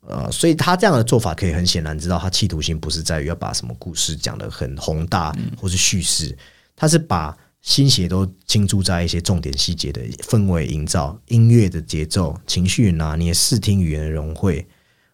[0.08, 6.36] 呃，所以他这样的做法可以很显然知道，他企图心不是在于要把什么故事讲得很宏大，或是叙事。
[6.76, 14.66] 他是把心血都倾注在一些重点细节的氛围营造、音乐的节奏、情绪拿捏、视听语言的融汇。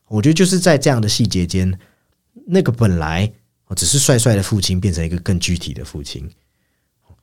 [0.09, 1.79] 我觉得就是在这样的细节间，
[2.47, 3.33] 那个本来
[3.77, 6.29] 只是帅帅的父亲，变成一个更具体的父亲。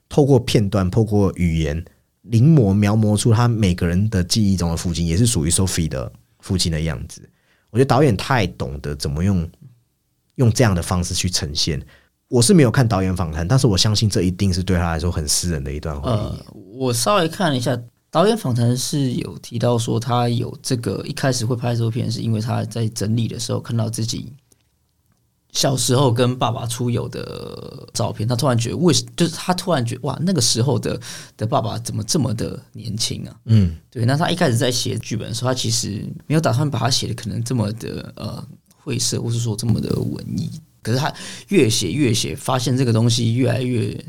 [0.07, 1.83] 透过片段，透过语言
[2.21, 7.29] 临摹描摹出他每个人的记忆中的父亲，也是属于 Sophie 的父亲的样子。
[7.69, 9.49] 我觉得导演太懂得怎么用
[10.35, 11.85] 用这样的方式去呈现。
[12.29, 16.57] 我是没有看导演访谈，但是我相信这一定是对他来说很私人的一段回忆。
[16.77, 17.79] 我稍微看了一下，
[18.11, 24.33] 导演访谈是有提到说，他有这个一开始会拍这部片，是因为他在整理的时候看到自己
[25.53, 30.99] 小时候跟爸爸出游的照片，他突然觉得为就是他突然觉得哇，那个时候的
[31.37, 33.35] 的爸爸怎么这么的年轻啊？
[33.45, 38.45] 嗯，对，那他一开始在写剧本的时候，他其实没有打算把它写的可能这么的呃
[38.83, 40.51] 晦涩，或是说这么的文艺。
[40.87, 41.13] 可是他
[41.49, 44.05] 越写越写，发现这个东西越来越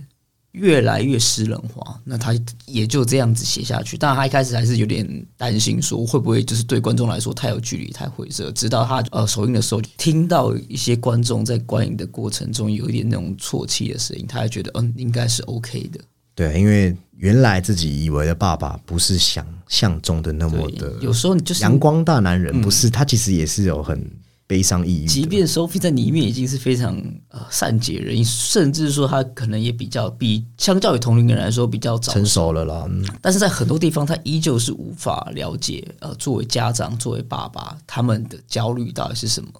[0.52, 2.32] 越来越诗人化，那他
[2.66, 3.98] 也就这样子写下去。
[3.98, 8.50] 当然，他一开始还是有点担心，说会不会就是对观众来说太有距离、太晦涩。
[8.52, 15.98] 直到他呃首映的时候，听到一些观众在观影的过程中有一点那种啜泣的声音，他还觉得嗯应该是 OK 的。
[16.36, 24.00] 对，因为原来自己以为的爸爸不是想象中的那么的，有时候你就是阳光大男人，不是他其实也是有很。
[24.48, 26.96] 悲伤抑郁，即便 Sophie 在里面已经是非常
[27.28, 32.88] 呃善解人意，甚至说他可能也比较比相较于同龄人来说比较早成熟了啦。
[33.20, 39.50] 但是在很多地方，他依旧是无法了解呃，作为家长、作为爸爸，他们的焦虑到底是什么。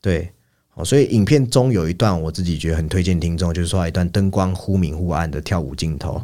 [0.00, 0.32] 对，
[0.74, 6.22] 哦，所以影片中有一段我自己觉得很推荐听众，就是说一段灯光忽明忽暗的跳舞镜头。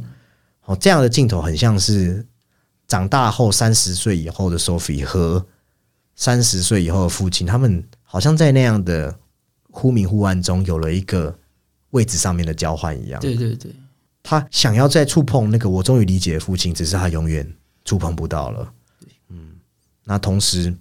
[0.66, 2.24] 哦，这样的镜头很像是
[2.86, 5.44] 长大后三十岁以后的 Sophie 和
[6.14, 7.82] 三十岁以后的父亲，他们。
[8.14, 9.12] 好像在那样的
[9.72, 11.36] 忽明忽暗中，有了一个
[11.90, 13.20] 位置上面的交换一样。
[13.20, 13.74] 对对对，
[14.22, 17.44] 他想要再触碰那个我终于理解的父亲，只是他永远
[17.84, 18.72] 触碰不到了。
[19.30, 19.56] 嗯，
[20.04, 20.72] 那同时，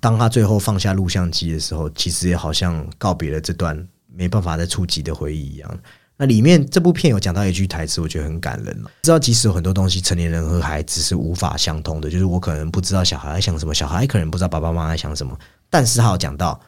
[0.00, 5.78] 当他最后放下录像机的时候，其实也好像告别了这段没办法再触及的回忆一样。
[6.16, 15.38] 那里面这部片有讲到一句台词，我觉得很感人知道，即使有很多东西，成年人和孩子是无法相通的，就是我可能不知道小孩在想什么，小孩可能不知道爸爸妈妈在想什么。
[15.70, 16.60] 但是他有讲到，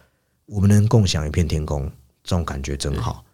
[0.46, 1.90] 我们能共享一片天空，
[2.22, 3.24] 这种感觉真好。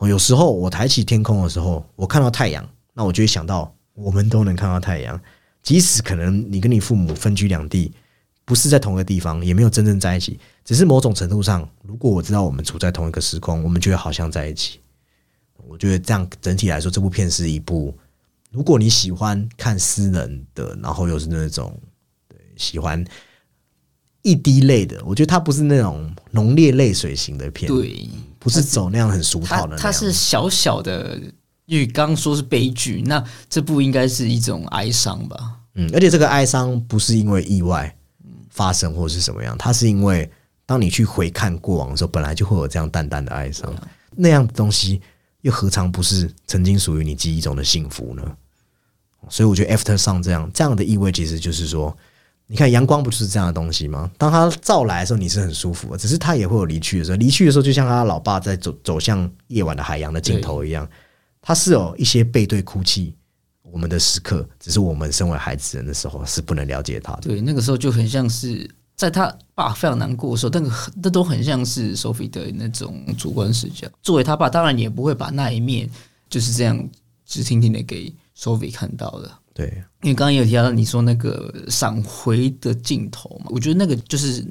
[0.00, 5.20] 有时候我抬起天空的时候，我看到太阳，那我就会想到，我们都能看到太阳。
[5.62, 7.92] 即使可能你跟你父母分居两地，
[8.46, 14.80] 不是在同一个地方，也没有真正在一起，只是某种程度上，如果我知道我们处在同一个时空，我们就会好像在一起。
[15.68, 17.94] 我觉得这样整体来说，这部片是一部，
[18.50, 21.78] 如果你喜欢看私人的，然后又是那种
[22.26, 23.04] 对喜欢。
[24.22, 28.06] 一滴泪的，我觉得它不是那种浓烈泪水型的片，对，
[28.38, 29.76] 不是走那样很俗套的。
[29.76, 31.18] 它是小小的，
[31.64, 35.56] 因为刚刚说是悲剧，那这部应该是一种哀伤吧？
[35.74, 37.96] 嗯，而且这个哀伤不是因为意外
[38.50, 40.30] 发生或是什么样，它是因为
[40.66, 43.74] 当你去回看过往的时候，本来就会有这样淡淡的哀伤，
[44.14, 45.00] 那样的东西
[45.40, 48.22] 又何尝不是曾经属于你记忆中的幸福呢？
[49.30, 51.96] 所以我觉得 After 上这样这样的意味，其实就是说。
[52.50, 54.10] 你看阳光不就是这样的东西吗？
[54.18, 55.96] 当他照来的时候，你是很舒服的。
[55.96, 60.88] 只是他也会有离去的时候，离去的时候，就像他老爸在走走向夜晚的海洋的尽头一样，
[61.40, 63.14] 他是有一些背对哭泣
[63.62, 64.44] 我们的时刻。
[64.58, 67.20] 只是我们身为孩子人的时候，是不能了解他的。
[67.20, 73.86] 对，那个时候就很像是在他爸非常难过的时候，那个那都很像是 Sophie 的那种主观视角。
[74.02, 75.88] 作为他爸，当然也不会把那一面
[76.28, 76.76] 就是这样
[77.24, 79.30] 直挺挺的给 Sophie 看到的。
[79.52, 79.66] 对，
[80.02, 84.46] 因为刚刚有提到你说那个闪回的镜头嘛，我觉得那个就是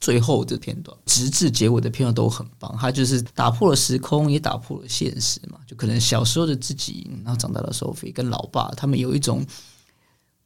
[0.00, 2.74] 最后的片段，直至结尾的片段都很棒。
[2.80, 5.60] 它就是打破了时空，也打破了现实嘛。
[5.66, 9.44] 就可能小时候的自己，然后长大的 Sophie 跟老爸他们有一种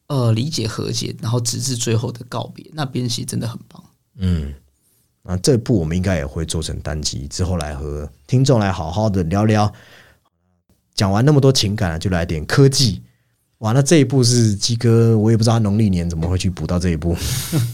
[0.08, 3.82] 呃理解和解，然后直至最后的告别，那边其实真的很棒。
[4.16, 4.52] 嗯，
[5.22, 9.72] 那这部我们应该也会做成单集，之后来和听众来好好的聊聊。
[10.96, 13.02] 讲完那么多情感，就来点科技。
[13.64, 17.16] 哇，那这一部是鸡哥，我也不知道他农历年怎么会去补到这一部，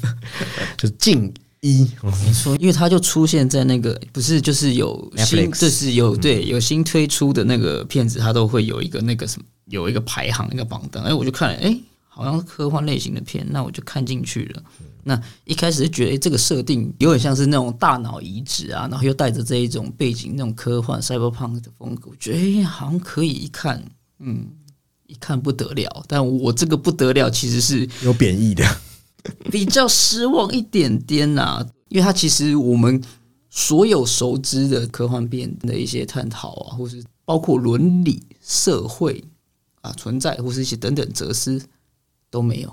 [0.79, 11.77] 就是静一，没错，因为他就出现在那个不是就是有新，就是有对有新推出的那个片子，他都会有一个那个什么有一个排行一个榜单，哎，我就看，哎，
[12.09, 14.63] 好像是科幻类型的片，那我就看进去了。
[15.03, 23.83] 那一开始是觉得，哎，这个设定有点像是那种大脑移植啊，然后又带着这一种背景，那种科幻 cyberpunk 的风格，我觉得哎，好像可以一看，
[24.21, 24.47] 嗯。
[25.11, 28.65] 一看不得了，但我这个不得了其实是有贬义的，
[29.51, 31.67] 比较失望一点点呐。
[31.89, 33.03] 因为它其实我们
[33.51, 39.25] 所有熟知的科幻片的一些探讨啊，或是包括伦理、社会
[39.81, 41.61] 啊存在，或是一些等等哲思
[42.31, 42.73] 都没有。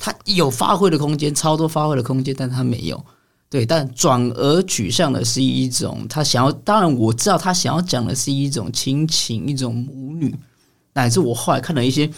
[0.00, 3.04] 它有发挥的空间，超多发挥的空间，但它没有。
[3.48, 10.34] 对，但转而取向的是一种他想要，当然我知道他想要讲的是一种亲情，一种母女。
[10.94, 12.10] 乃至我后来看了一些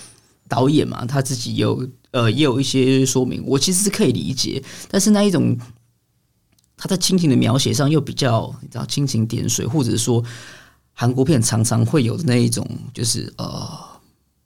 [0.48, 5.56] 导演嘛，他自己有呃也有一些说明，我其实是可以理解，但是那一种
[6.76, 10.22] 他在亲情的描写上又比较你知道蜻蜓点水，或者说
[10.92, 13.68] 韩国片常常会有的那一种，就是呃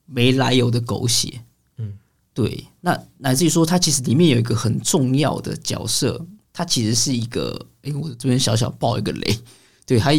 [0.06, 1.40] 没来由的狗血。
[1.76, 1.98] 嗯，
[2.32, 2.64] 对。
[2.80, 9.38] 那乃至于说，它其实里面有一个很重要的角色，它其实是一个，哎，我这边小小爆一个雷，
[9.84, 10.14] 对，还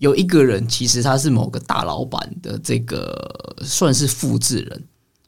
[0.00, 4.84] 有一个人，其实他是某个大老板的这个算是复制人。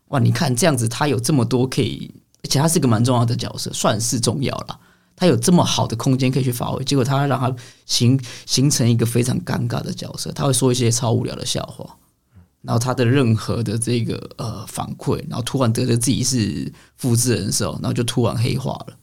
[0.08, 2.10] 哇，你看这样子，他有这么多可以，
[2.42, 4.80] 而且他是个蛮重要的角色，算是重要了。
[5.14, 7.54] 他有这么好的空间可以去发挥，结果他让他
[7.84, 10.32] 形形成一个非常尴尬的角色。
[10.32, 11.98] 他会说一些超无聊的笑话，
[12.62, 18.96] 然后他的任何的这个呃反馈，然后突然得知自己是复制人的时候，然后就突然黑化了。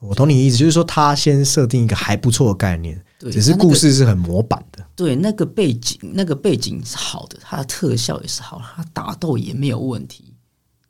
[0.00, 4.84] 我懂你意思，就是说他先设定一个还不错的概念，只是故事是很模板的。
[4.94, 10.34] 对，那个背景，那个背景是好的，它的特效也是好，它打斗也没有问题，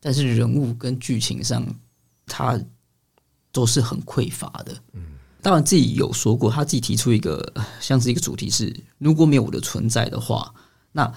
[0.01, 1.64] 但是人物跟剧情上，
[2.26, 2.61] 它。
[3.51, 4.72] 都是很匮乏的。
[4.93, 5.01] 嗯，
[5.43, 10.55] 当然自己有说过，他自己提出一个像是一个主题是：如果没有我的存在的话，
[10.93, 11.11] 那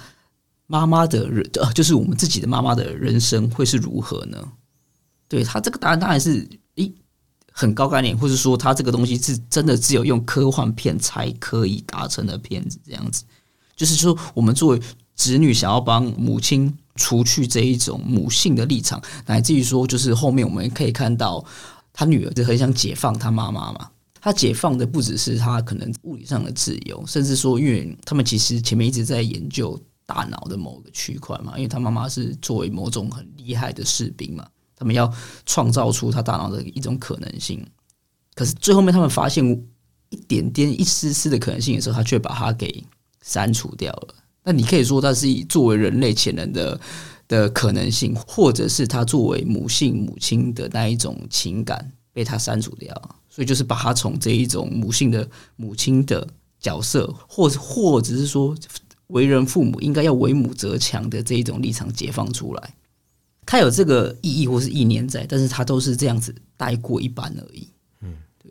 [0.66, 4.54] 妈妈的人呃，就是我们自己的妈妈的人生会是如何呢？
[5.28, 6.60] 对他这个答案当然是一
[7.62, 12.80] 很高概念，或者说他这个东西是真的只有用科幻片才可以达成的片子。
[12.86, 13.24] 这样子，
[13.76, 14.82] 就是说我们作为
[15.16, 21.46] 子女想要帮母亲除去这一种母性的立场，乃至于说，就是后面我们可以看到。
[21.94, 23.90] 他女儿就很想解放他妈妈嘛，
[24.22, 34.48] 他解放的不只是他可能物理上的自由，甚至说，因为他们其实前面一直在研究大脑的某个区块嘛，因为他妈妈是作为某种很厉害的士兵嘛，
[34.82, 35.10] 他们要
[35.46, 37.66] 创造出他大脑的一种可能性。
[38.36, 39.46] 可是最后面他们发现
[40.10, 42.84] 一点点、一丝丝的可能性的时候，他却把它给
[43.22, 44.16] 删除掉了。
[44.44, 46.80] 那你可以说，他是作为人类潜能的。
[47.28, 52.94] 的可能性，或者是他作为母性母亲的那一种情感被他删除掉，
[53.30, 55.26] 所以就是把他从这一种母性的
[55.56, 56.28] 母亲的
[56.60, 58.54] 角色，或或者是说
[59.08, 62.76] 为人父母应该要为母则强的这一种立场解放出来，
[63.52, 67.68] 他有这个意义或是意念在，但是它都是这样子带过一般而已。
[68.00, 68.50] 嗯，对，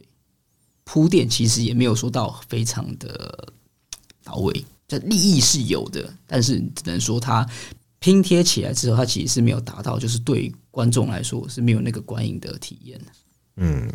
[0.85, 3.51] 铺垫其实也没有说到非常的
[4.23, 7.49] 到位，这利益是有的，但是只能说它。
[7.99, 13.01] 拼贴起来之后，它其实是没有达到，就是对观众来说是没有那个观影的体验。
[13.57, 13.91] 嗯，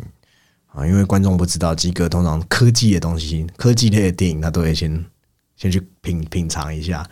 [0.66, 5.04] 啊，因为观众不知道，基哥通常科技的东西、科技类的电影，他都会先
[5.56, 7.08] 先去品品尝一下。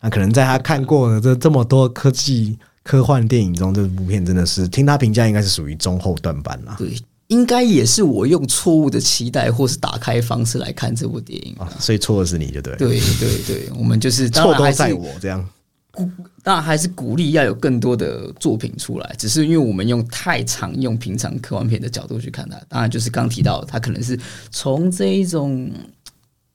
[0.00, 6.74] 那可能在他看过的这这么多科技科幻电影中，这部片真的是听他评价，应该是属于中后段版了。
[6.78, 6.94] 对，
[7.28, 12.74] 应该也是我用错误的期待或是打开方式来看这部电影啊，所以错的是你就对。
[12.76, 15.46] 对对对，我们就是 错都在我这样。
[16.42, 24.18] 当然还是鼓励要有更多的作品出来，只是因为我们用太常用平常科幻片的角度去看它，当然就是刚提到它可能是
[24.50, 25.70] 从这一种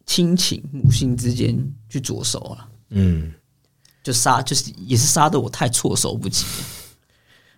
[0.06, 1.56] 亲情母性之间
[1.90, 3.32] 去着手了，嗯，
[4.06, 6.46] 就杀就是也是杀的我太措手不及。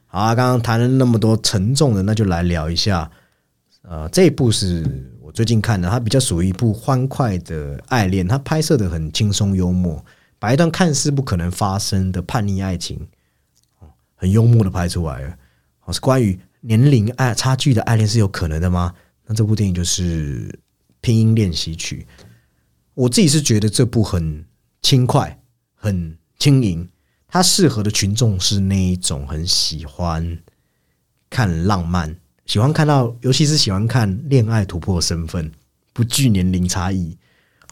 [0.05, 3.11] 好啊，刚刚谈了那么多沉重的，那就来聊一下，
[3.81, 10.03] 呃，这一部是我最近看的，它比较属于一部欢快的爱恋，它拍摄的很轻松幽默。
[10.39, 13.05] 把一段看似不可能发生的叛逆爱情，
[14.15, 15.35] 很幽默的拍出来了。
[15.83, 18.93] 哦，是关于年龄爱差距的爱恋是有可能的吗？
[19.25, 20.47] 那这部电影就是
[21.01, 22.07] 《拼音练习曲》。
[22.93, 24.45] 我自己是觉得这部很
[24.81, 25.37] 轻快、
[25.75, 26.87] 很轻盈，
[27.27, 30.37] 它适合的群众是那一种很喜欢
[31.29, 32.15] 看浪漫、
[32.45, 35.51] 喜欢看到，尤其是喜欢看恋爱突破身份、
[35.93, 37.17] 不惧年龄差异。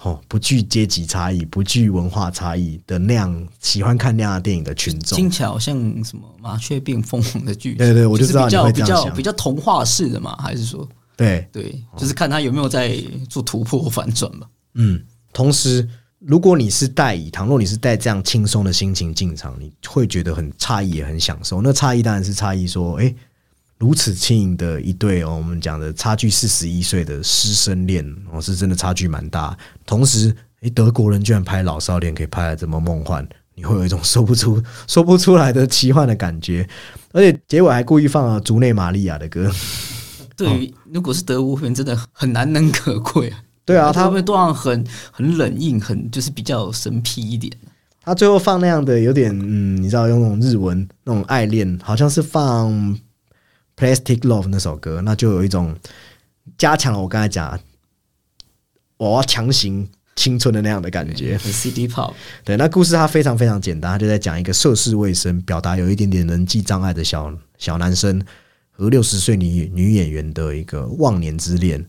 [0.02, 7.78] 哦，不惧阶级差异，不惧文化差异的那样喜欢看那样的电影的群众，听起来好像什么麻雀变凤凰的剧情。
[7.78, 14.48] 对对，我就知道比较比较比较童话式的嘛，还是说对对，就是看他有没有在做突破反转吧。
[14.74, 15.02] 嗯，
[15.34, 15.90] 同时，
[16.20, 21.62] 如果你是带以，倘若你是带这样轻松的心情进场，你会觉得很诧异，也很享受。
[21.62, 23.14] 那诧异当然是诧异，说哎。
[23.78, 29.56] 如此轻盈的一对哦，我们讲的差距四十一岁的师生恋哦，是真的差距蛮大。
[29.86, 36.66] 同时，诶，德国人居然拍老少恋可以拍的这么梦幻，你会有一种说不出、说不出来的奇幻的感觉。
[37.12, 39.52] 而且结尾还故意放了竹内玛利亚的歌。
[40.38, 43.44] 对于，如果是德国片，真的很难能可贵啊。
[43.66, 47.52] 对啊，他会段很很冷硬，很就是比较神秘一点。
[48.04, 52.98] 他最后放那样的有点嗯，你知道用那种日文那种爱恋，好像是放。
[53.78, 55.76] Plastic Love 那首歌，那就有一种
[56.58, 57.60] 加强了我刚才讲，
[58.96, 59.86] 我要强行
[60.16, 61.38] 青春的那样的感觉。
[61.40, 62.14] CD pop，
[62.46, 68.26] 对，那故事它非常非常简单，他就在讲一个涉世未深、表达有一点点人际障碍的小小男生
[68.72, 71.86] 和六十岁女女演员的一个忘年之恋。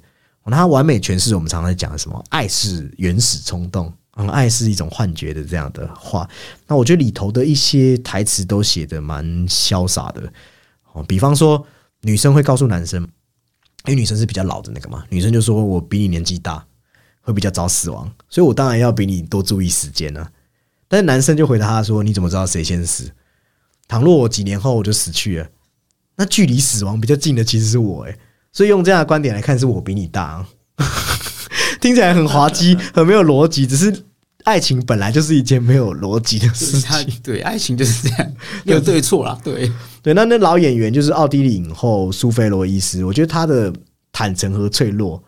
[0.48, 3.92] 那他完美诠释我们常常讲的什么“爱是原始冲动”，
[4.30, 6.28] 爱是一种幻觉的这样的话，
[6.66, 10.32] 那我觉得里头的一些台词都写的蛮潇洒的
[10.92, 11.02] 哦。
[11.02, 11.66] 比方说，
[12.02, 13.08] 女生会告诉男生，因
[13.88, 16.64] 为女生是比较老的那个嘛，女生就说我比你年纪大，
[17.20, 20.26] 会比较早死亡，所以我当然要比你多注意时间呢。
[20.88, 23.10] 但是男生就回答他说：“你怎么知道谁先死？
[23.88, 25.48] 倘若我几年后我就死去了，
[26.14, 28.18] 那距离死亡比较近的其实是我诶。
[28.56, 30.42] 所以用这样的观点来看，是我比你大。
[31.78, 33.66] ”听起来很滑稽， 很没有逻辑。
[33.66, 33.94] 只是
[34.44, 37.20] 爱情本来就是一件没有逻辑的事情。
[37.22, 38.32] 对，爱情就是这样，
[38.64, 39.38] 没有对错啦。
[39.44, 39.70] 对
[40.02, 43.70] 对，那那老演员就是奥地利影后苏菲罗伊斯，我觉得她的
[44.10, 45.22] 坦诚和脆弱，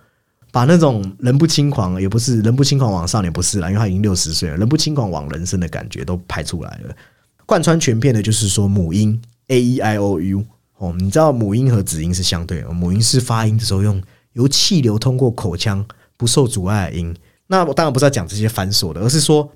[0.51, 6.97] 把那种人不轻狂，也不是人不轻狂往少年不是了，因为他已经六十岁了，人不轻狂往人生的感觉都拍出来了。
[7.45, 10.43] 贯穿全片的就是说母婴 a e i o u
[10.79, 14.03] 哦，你知道母音和子音是相对，母音是发音的时候用
[14.33, 15.87] 由气流通过口腔。
[16.19, 17.15] 不受阻碍的音，
[17.47, 19.49] 那我当然不是要讲这些繁琐的，而是说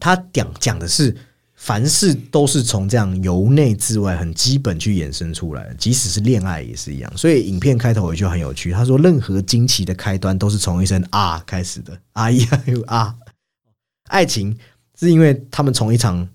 [0.00, 1.16] 他讲讲的是
[1.54, 7.16] 凡事都是从这样由内至外很基本去衍生出来的，即使是恋爱也是一样。
[7.16, 13.14] 所以影片开头有一句很有趣，他说：“任何惊奇的开端都是从一声啊开始的。”啊呀呦啊！
[14.08, 14.58] 爱情
[14.98, 16.28] 是因为他们从一场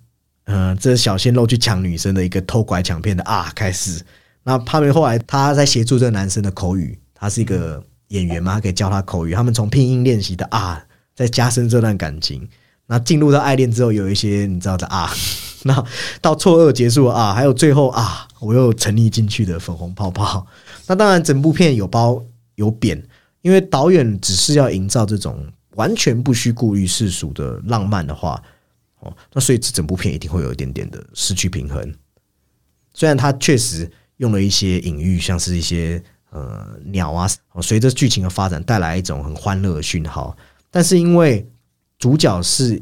[0.51, 4.01] 嗯这小鲜肉去抢女生的一个偷拐抢骗的啊开始。
[4.43, 7.83] 那他们后来他在协助这个男生的口语，他是一个。
[8.11, 9.33] 演员嘛，可以教他口语。
[9.33, 10.83] 他们从拼音练习的啊，
[11.15, 12.45] 再加深这段感情。
[12.87, 15.09] 那进入到爱恋之后，有一些你知道的啊，
[15.63, 15.81] 那
[16.19, 20.45] 到错愕结束啊，还有最后啊，我又沉溺进去的粉红泡泡。
[20.87, 22.21] 那当然，整部片有褒
[22.55, 23.01] 有贬，
[23.43, 28.43] 因为导演只是要营造这种完全不需顾虑世俗的浪漫的话，
[29.01, 31.93] 哦，那所以这整部片一定会有一点点的失去平衡。
[32.93, 36.01] 虽然他确实用了一些隐喻，像是一些。
[36.33, 37.29] 呃，鸟啊，
[37.61, 40.33] 随着剧情的发展，带来一种很欢乐的讯号。
[40.69, 41.45] 但是因为
[41.99, 42.81] 主角是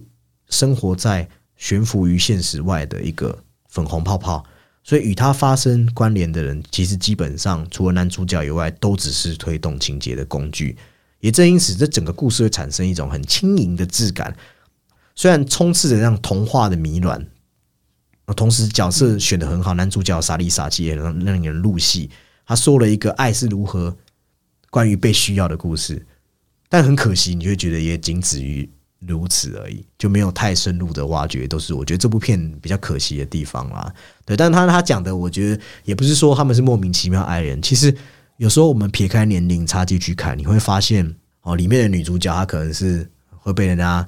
[0.50, 3.36] 生活在悬浮于现实外的一个
[3.68, 4.46] 粉红泡泡，
[4.84, 10.78] 所以与他发生关联的人，其实基本上除了男主角以外，都只是推动情节的工具。
[11.20, 14.32] 也正因此，这整个故事会产生一种很轻盈的质感，
[15.20, 17.22] 虽然充斥着让童话的迷乱，
[18.38, 22.10] 同时角色选的很好，男主角傻里傻气，也让让人入戏。
[22.46, 23.94] 他说了一个爱是如何
[24.70, 26.08] 关于被需要的故事，
[26.70, 31.46] 但很可惜，你会觉得也仅止于如此而已，就没有太深入的挖掘。
[31.46, 33.94] 都是我觉得这部片比较可惜的地方啦。
[34.24, 37.62] 对，但他他讲的，我觉得也不是说他们是莫名其妙爱人。
[37.62, 37.94] 其实
[38.38, 44.08] 有时候我们撇开年龄差距去看，你会发现哦，里面的女主角她可能是会被人家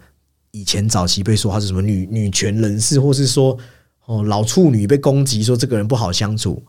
[0.51, 3.57] 以前早期被说她是什么女女权人士，或是说
[4.05, 6.61] 哦老处女被攻击，说这个人不好相处。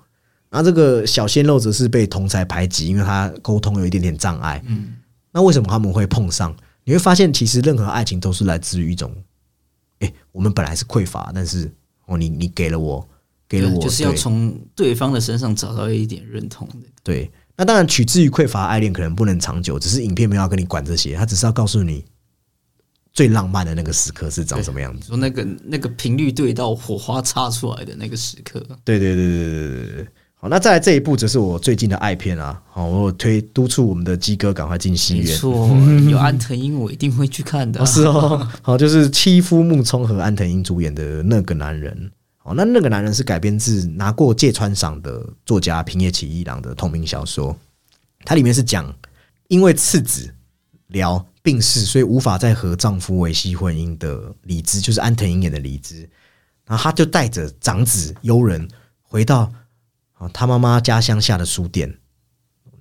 [0.51, 4.63] 那这个小鲜肉则是被同才排挤，因为他沟通有一点点障碍。
[4.67, 4.95] 嗯，
[5.33, 6.55] 那为什么他们会碰上？
[6.85, 9.11] 你会发现，其实任何爱情都是来自于一种，
[10.01, 11.73] 哎，我们本来是匮乏，但是
[12.07, 13.09] 哦，你你给了我，
[13.49, 16.87] 给了我，就是要从对方的身上找到一点认同的。
[17.03, 19.79] 对，那当然取之于匮乏，爱恋可能不能长久。
[19.79, 22.05] 只是影片没有跟你管这些，他只是要告诉你
[23.13, 25.09] 最浪漫的那个时刻是长什么样子？
[25.09, 28.61] 说那个那个频率对到火花擦出来的那个时刻。
[28.85, 30.07] 对对对对对对对。
[30.35, 32.61] 好，那再来这一部则是我最近的爱片啊。
[32.69, 35.27] 好，我推督促我们的鸡哥赶快进戏院。
[35.27, 35.69] 没错，
[36.11, 37.87] 有安藤英，我一定会去看的、哦。
[37.87, 42.11] 是哦，好，就是七夫木聪和安藤英主演的那个男人。
[42.43, 47.57] 哦，那那个男人是改编自拿过芥川赏的作家平野启一郎的同名小说。
[48.25, 48.93] 它里面是讲
[49.47, 50.29] 因为次子
[50.93, 56.09] 聊病逝，所以无法再和丈夫维系婚姻的李枝，就是安藤英演的李枝。
[56.65, 58.67] 然后他就带着长子悠仁
[59.03, 59.53] 回到
[60.15, 60.29] 啊。
[60.33, 61.93] 他妈妈家乡下的书店，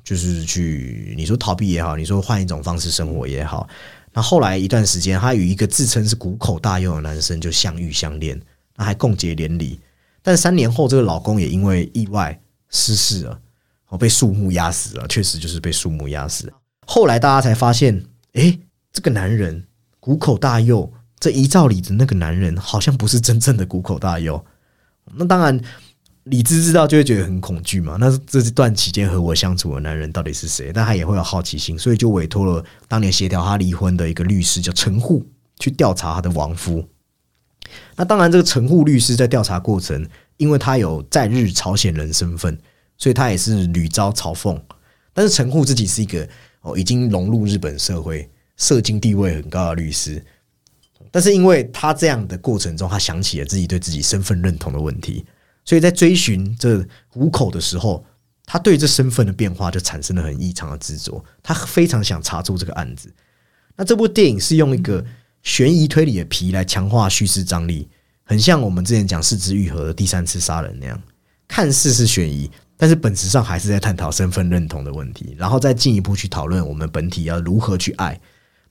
[0.04, 3.68] 就是去你说逃避也好，你说换一种方式生活也好。
[4.14, 8.40] 那后来一段时间，他与一个自称是谷口大佑的男生就相遇相恋，
[8.76, 9.80] 那还共结连理。
[10.22, 12.40] 但三年后，这个老公也因为意外
[12.70, 13.40] 失事了，
[13.88, 15.08] 哦，被树木压死了。
[15.08, 16.54] 确实就是被树木压死。
[16.94, 18.60] 后来大家才发现，哎，
[18.92, 19.66] 这个男人
[20.02, 24.46] 谷口大佑，这遗照里的那个男人，好像不是真正的谷口大佑。
[25.14, 25.62] 那当然。
[26.26, 27.98] 理智知道就会觉得很恐惧嘛？
[28.00, 30.72] 那这段期间和我相处的男人到底是谁？
[30.72, 35.26] 但他也会有好奇心，所以就委托了当年协调他离婚的一个律师叫陈户
[35.58, 36.88] 去调查他的亡夫。
[37.96, 42.56] 那当然，这个陈户律师在调查过程，因为他有在日朝鲜人身份，
[43.00, 44.62] 所以他也是屡遭嘲讽。
[45.14, 46.30] 但是陈户自己是一个
[46.62, 50.24] 哦已经融入日本社会、社经地位很高的律师，
[51.12, 55.26] 但是因为他这样的过程中，他想起了自己对自己身份认同的问题。
[55.64, 58.04] 所以在追寻这虎口的时候，
[58.46, 61.24] 他对这身份的变化就产生了很异常的执着。
[61.44, 63.14] 他非常想查出这个案子。
[63.76, 65.06] 那这部电影是用一个
[65.44, 67.88] 悬疑推理的皮来强化叙事张力，
[68.24, 71.02] 很像我们之前讲四肢愈合的第三次杀人那样，
[71.48, 72.50] 看似是悬疑，
[72.82, 78.20] 但是本质上还是在探讨身份认同的问题，然后再进一步去讨论我们本体要如何去爱。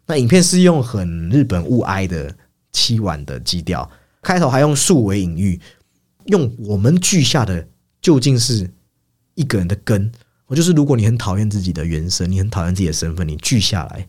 [0.04, 2.34] 那影片是用很日本物哀的
[2.72, 3.88] 凄婉的基调，
[4.20, 5.60] 开头还用树为隐喻，
[6.26, 7.64] 用我们锯下的
[8.02, 8.68] 究竟是
[9.36, 10.10] 一个人的根。
[10.46, 14.08] 我就是，如果你很讨厌自己的原生，你很讨厌自己的身份，你锯下来，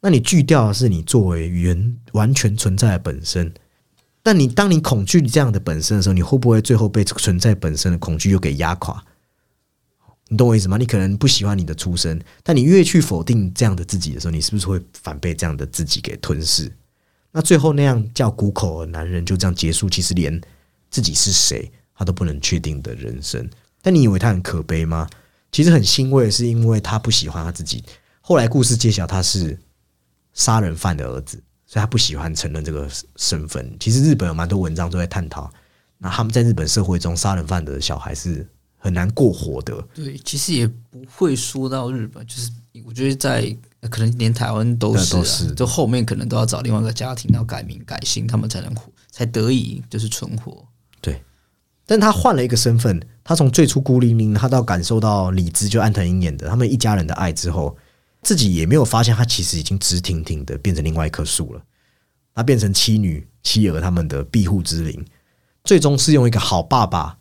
[0.00, 3.52] 那你锯掉的是你作为原完全存在的本身。
[4.22, 9.04] 但你当你恐惧这样的本身的时候，你会不会最后被存在本身的恐惧又给压垮？
[10.28, 10.76] 你懂我意思吗？
[10.76, 16.70] 你可能不喜欢你的出身，但你越去否定这样的自己的时候，你是不是会反被这样的自己给吞噬？
[17.30, 20.40] 那最后那样叫谷口的男人就这样结束，其实连
[20.90, 23.48] 自己是谁他都不能确定的人生。
[23.82, 25.08] 但你以为他很可悲吗？
[25.52, 27.84] 其实很欣慰，是因为他不喜欢他自己。
[28.20, 29.56] 后来故事揭晓，他是
[30.32, 33.76] 杀人犯的儿子，所以他不喜欢承认这个身份。
[33.78, 35.48] 其实日本有蛮多文章都在探讨，
[35.98, 38.46] 那他们在日本社会中，杀人犯的小孩是
[38.76, 39.80] 很难过活的。
[39.94, 42.50] 对，其实也不会说到日本，就是
[42.84, 43.56] 我觉得在
[43.90, 50.66] 可能连台湾都是，都是，就后面可能都要找另外一个家庭，要改名改姓，他们才能活，才得以就是存活。
[51.00, 51.22] 对，
[51.84, 53.00] 但他换了一个身份。
[53.28, 57.76] 他从最初孤零零，他到感受到李子就安藤英演的他们一家人的爱之后，
[58.22, 61.60] 自己也没有发现他其实已经直挺挺的变成另外一棵树了。
[62.36, 65.04] 他变成妻女妻儿他们的庇护之灵，
[65.64, 67.18] 最终是用一个好爸爸、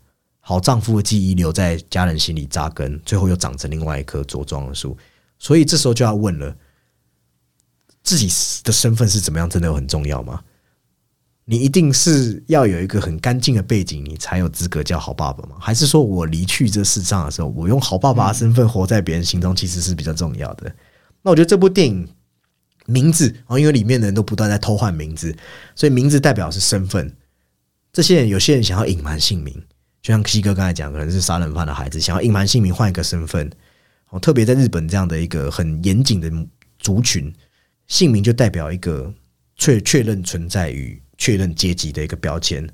[0.47, 4.95] 好丈夫的记忆留在家人心里扎根，最后又长成另外一棵茁壮的树。
[5.39, 6.55] 所以这时候就要问了：
[8.03, 8.27] 自己
[8.63, 9.49] 的身份是怎么样？
[9.49, 10.43] 真的有很重要吗？
[11.45, 15.55] 你一定是要有一个很干净的背景，你才有资格叫好爸爸吗？
[15.59, 20.71] 还是说我离去这世上的时候，我用好爸爸的身份活在别人心中，其实是比较重要的？
[21.23, 22.07] 那我觉得这部电影
[22.85, 25.35] 名字啊，因为里面的人都不断在偷换名字，
[25.75, 27.11] 所以名字代表是身份。
[27.91, 29.59] 这些人有些人想要隐瞒姓名，
[30.05, 33.49] 就像西哥刚才讲，可能是杀人犯的孩子，想要隐瞒姓名换一个身份。
[34.09, 36.31] 哦，特别在日本这样的一个很严谨的
[36.77, 37.33] 族群，
[37.87, 39.11] 姓名就代表一个
[39.55, 41.01] 确确认存在与。
[41.17, 42.69] 确认阶级的一个标签。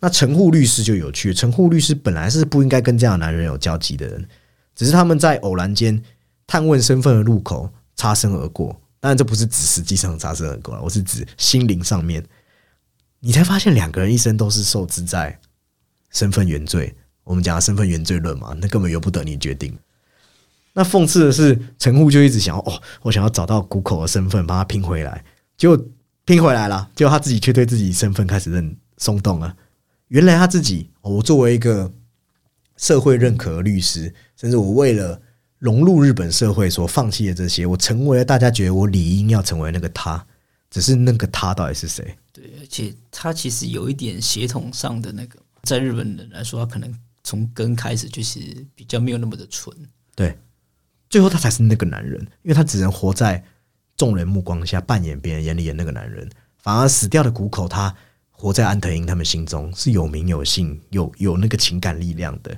[0.00, 4.26] 那陈护律师就有趣，陈护律师本来是不应该跟这样的男人有交集的人，
[4.74, 6.02] 只是他们在偶然间
[6.46, 8.80] 探问身份的路口擦身而过。
[8.98, 12.24] 当然，这不是指实际上擦身而过，我是指心灵上面，
[13.20, 15.38] 你才发现两个人一生都是受制在
[16.16, 16.92] 身份原罪。
[17.22, 19.76] 我们讲身份原罪论嘛，那根本由不得你决定。
[20.72, 25.24] 那讽刺的是，陈户就一直想要哦，我想要找到谷口的身份，把它拼回来，
[25.56, 25.78] 结果。
[26.28, 29.56] 拼回来了，结果他自己却对自己身份开始认松动了。
[30.08, 31.88] 原来他自己，我作为一个
[32.76, 35.22] 社会认可的律师，甚至我为了
[35.60, 40.26] 融入日本社会所放弃的这些，我成为了大家觉得我理应要成为那个他。
[40.68, 42.18] 只是那个他到底是谁？
[42.32, 48.38] 对，而且他其实有一点协同上的那个，在日本人来说，他可能从根开始就是
[48.74, 49.76] 比较没有那么的纯。
[50.14, 50.38] 对，
[51.10, 53.44] 最后他才是那个男人，因为他只能活在。
[53.98, 57.96] 众人目光下扮演别人眼里的那个男人，反而死掉的谷口，他
[58.30, 62.54] 活在安藤英他们心中是有名有姓、有有那个情感力量的。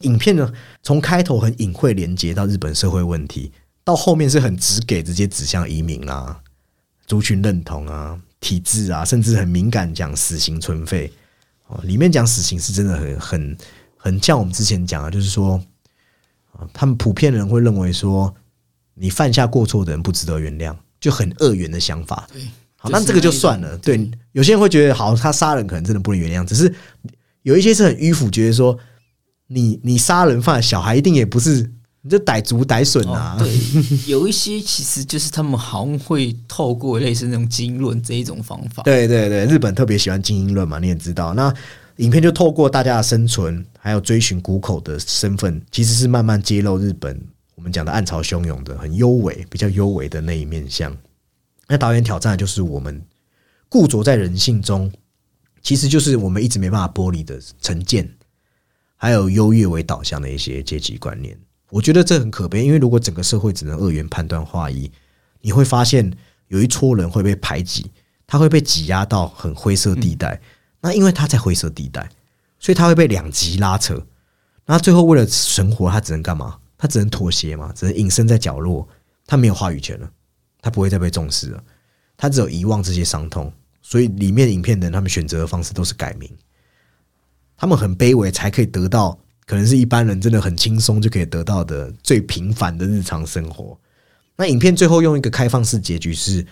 [0.00, 3.52] 影片呢，从开头很隐晦连接到日本社会问题，
[3.84, 6.42] 到后面是很直给，直接指向移民啊、
[7.06, 11.12] 族群认同啊、体制啊，甚至很敏感讲死刑存废。
[11.68, 13.58] 哦，里面讲死刑是真的很很
[13.96, 15.60] 很像我们之前讲的，就是说
[16.52, 18.34] 啊，他们普遍的人会认为说。
[18.98, 22.26] 你犯下过错的人不值得原谅，就很恶缘的想法。
[22.32, 22.40] 对，
[22.76, 23.76] 好，那这个就算了。
[23.76, 26.42] 对，有些人会觉得，好，他杀人可能真的不能原谅。
[26.46, 26.74] 只是
[27.42, 28.78] 有一些是很迂腐，觉得说，
[29.48, 31.70] 你你杀人犯小孩一定也不是，
[32.06, 33.36] 你这歹族歹损啊。
[33.36, 33.52] 对，
[34.06, 38.84] 有一些其实就是他们好像会透过类似那种精英论这一种方法。
[38.84, 41.34] 对对对，日本特别喜欢精英论嘛，你也知道。
[41.34, 41.52] 那
[41.96, 47.20] 影片就透过大家的生存，还有追寻谷口的身份，其实是慢慢揭露日本。
[47.56, 50.96] 我们讲的暗潮汹涌的、很优美、比较优美的那一面相，
[51.66, 53.02] 那导演挑战的就是我们
[53.68, 54.92] 固着在人性中，
[55.62, 58.08] 其实就是我们一直没办法剥离的成见，
[58.94, 61.36] 还有优越为导向的一些阶级观念。
[61.76, 64.90] 我觉得这很可悲，因为如果整个社会只能二元判断划一，
[65.42, 66.10] 你会发现
[66.48, 67.90] 有一撮人会被排挤，
[68.26, 70.40] 他会被挤压到很灰色地带。
[70.80, 72.08] 那因为他在灰色地带，
[72.58, 74.02] 所以他会被两极拉扯。
[74.64, 76.58] 那最后为了存活，他只能干嘛？
[76.78, 78.88] 他只能妥协嘛，只能隐身在角落，
[79.26, 80.10] 他没有话语权了，
[80.62, 81.62] 他不会再被重视了，
[82.16, 83.52] 他只有遗忘这些伤痛。
[83.82, 86.30] 所以里面影片的人，他们选择的方式都是改名，
[87.54, 93.78] 他们很卑微，才可以得到可能是一般人真的很轻松就可以得到的最平凡的日常生活。
[94.36, 96.44] 那影片最后用一个开放式结局，是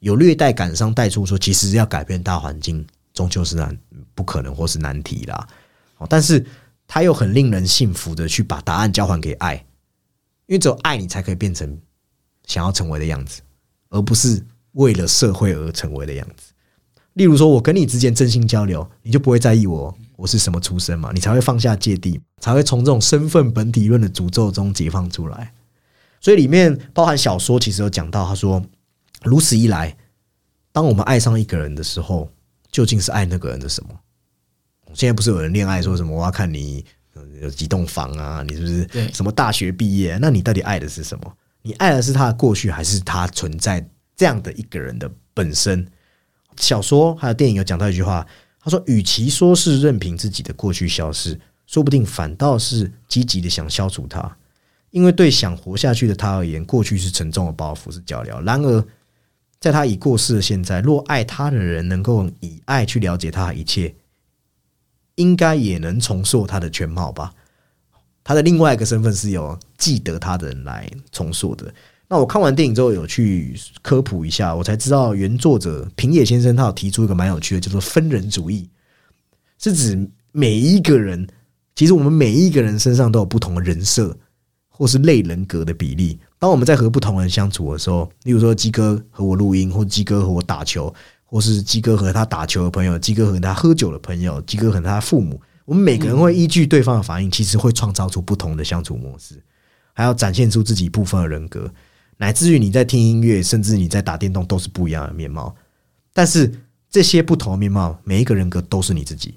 [0.00, 3.76] 有略带感伤带出说，其实要改变大环境，终究是难
[4.14, 5.48] 不可能或是难题啦。
[5.96, 6.44] 哦，但是
[6.86, 9.54] 他又很令人信服的去把答案交还给爱，
[10.46, 11.80] 因为只有爱你才可以变成
[12.46, 13.40] 想要成为的样子，
[13.88, 16.52] 而不是为了社会而成为的样子。
[17.14, 25.52] 例如说，我跟你之间真心交流，你就不会在意我我是什么出身嘛，你才会放下芥蒂，才会从这种身份本体论的诅咒中解放出来。
[26.20, 28.62] 所以里面包含小说，其实有讲到，他说，
[29.24, 29.96] 如此一来，
[30.70, 32.30] 当我们爱上一个人的时候，
[32.70, 33.90] 究竟是爱那个人的什么？
[34.94, 36.84] 现在不是有人恋爱说什么我要看你
[37.40, 40.18] 有几栋房啊，你是不是什么大学毕业？
[40.20, 41.32] 那你到底爱的是什么？
[41.62, 43.84] 你爱的是他的过去，还是他存在
[44.14, 45.86] 这样的一个人的本身？
[46.58, 48.26] 小说还有电影有讲到一句话，
[48.62, 51.36] 他说：“与其说是任凭自己的过去消失，
[51.66, 54.36] 说不定反倒是积极的想消除它，
[54.90, 58.40] 因为对想活下去的他而言，过去是沉重的包袱，是脚镣。
[58.44, 58.84] 然而，
[59.58, 63.92] 在他已过世的现在，若爱他的人能够以爱去了解他一切，
[65.16, 67.34] 应该也能重塑他的全貌吧。
[68.22, 71.74] 他的另外一个身份是由记得他的人来重塑的。
[72.12, 78.68] 那我看完电影之后，有去科普一下，我才知道原作者平野先生他有提出一个蛮有趣的，叫做分人主义，
[79.56, 79.98] 是指
[80.30, 81.26] 每一个人，
[81.74, 84.14] 其实我们每一个人身上都有不同的人设
[84.68, 86.20] 或是类人格的比例。
[86.38, 90.94] 当我们在和不同人相处的时候，例如说鸡哥和我录音，或鸡哥和我打球，
[91.24, 99.42] 或是鸡哥和他打球的朋友，鸡哥和他喝酒的朋友，鸡哥和他父母，我们每个人会依据对方的反应，其实会创造出不同的相处模式，
[99.94, 101.72] 还要展现出自己部分的人格。
[102.22, 105.52] 乃至于你在听音乐，甚至你在打电动，都是不一样的面貌。
[106.12, 106.48] 但是
[106.88, 109.34] 这些不同的面貌，每一个人格都是你自己。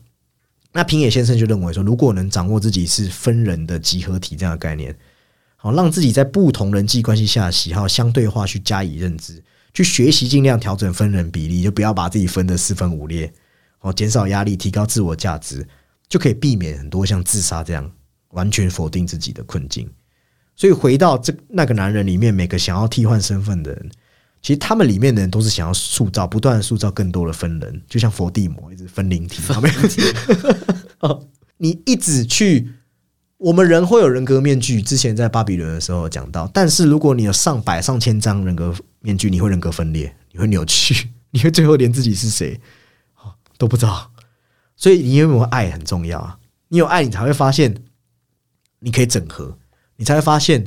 [0.72, 4.96] 那平野先生就认为说，如果能掌握自己是分人的集合体这样的概念，
[5.56, 13.34] 好让自己在不同人际关系下的喜好相对化去加以认知，去学习尽量调整分人比例，就不要把自己分得四分五裂，
[13.80, 15.68] 哦，减少压力，提高自我价值，
[16.08, 17.92] 就可以避免很多像自杀这样
[18.30, 19.90] 完全否定自己的困境。
[20.56, 23.92] 所以回到这那个男人里面，每个想要替换身份的人，
[24.42, 29.70] 其实他们里面的人都是想要塑造，不断的塑造更多的分人，就像佛地魔一直分灵体，有没
[31.58, 32.70] 你一直去，
[33.38, 42.60] 我们人会有人格面具，之前在巴比伦的时候有讲到，但是如果你有上百上千张人格面具，你会人格分裂，你会扭曲， 你会最后连自己是谁
[43.22, 44.12] 哦都不知道。
[44.78, 46.38] 所以你有没有爱很重要啊？
[46.70, 47.76] 你有爱，你才会发现
[48.80, 49.58] 你可以整合。
[49.98, 50.66] 你才会发现，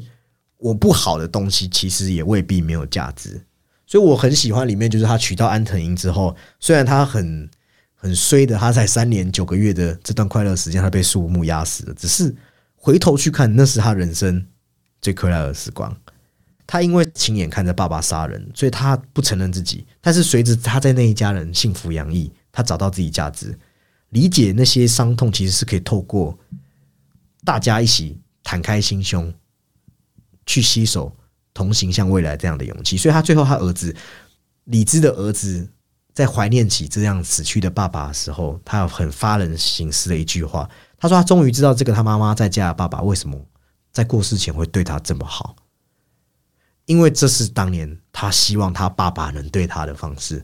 [0.57, 3.41] 我不好的东西其实也未必没有价值。
[3.87, 7.49] 所以我很喜欢里面，就是他娶到安藤英之后，虽然他很
[7.95, 11.95] 很衰的，他在三年九个月的这段快乐时间，他被树木压死了。
[11.95, 12.35] 只是
[12.75, 14.47] 回头去看，那是他人生
[15.01, 15.97] 最快乐的时光。
[16.67, 19.87] 他因为亲眼看着爸爸杀人，所以他不承认自己。
[20.03, 23.59] 但是随着他在那一家人幸福洋溢，他找到自己价值，
[24.11, 26.39] 理解那些伤痛其实是可以透过
[27.43, 28.19] 大家一起。
[28.49, 29.31] 敞开心胸，
[30.47, 31.15] 去携手
[31.53, 33.95] 同行向未来这样的勇气，所以他最后他儿子
[34.65, 35.69] 李治的儿子
[36.15, 40.67] 在怀念起这样死去的爸爸的时候，他有很发人省思的一句话。
[40.99, 43.39] 他说：“他终于知道这个他妈妈在家的爸爸为什么
[43.93, 45.55] 在过世前会对他这么好，
[46.87, 50.43] 因为这是当年他希望他爸爸能对他的方式。”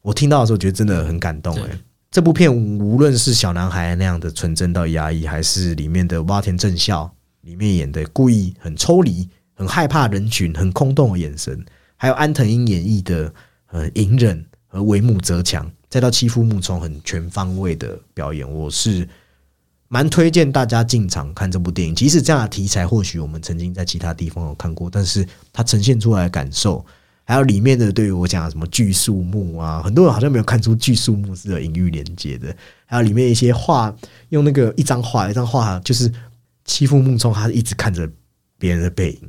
[0.00, 1.78] 我听到的时候觉得真的很感动哎。
[2.10, 7.14] 这部片无论是小男孩那样的纯真到压抑，还是里面的洼田正孝。
[7.44, 11.62] 里面演的故意很抽离、很害怕人群、很空洞的眼神，
[11.94, 13.32] 还有安藤英演绎的
[13.66, 19.06] 呃隐忍和为木则强，再到欺负木虫很全方位的表演，我是
[19.88, 21.94] 蛮推荐大家进场看这部电影。
[21.94, 26.82] 即使这样的题材，或许我们曾经在其他地方有看过，但是它呈现出来的感受，
[27.24, 33.94] 还有里面的对于我讲什么巨树木啊，很多人好像没有看出巨树木是有隐喻连接的，还有里面一些画，
[34.30, 36.10] 用那个一张画一张画就是。
[36.64, 38.10] 欺负木冲，他一直看着
[38.58, 39.20] 别人的背影，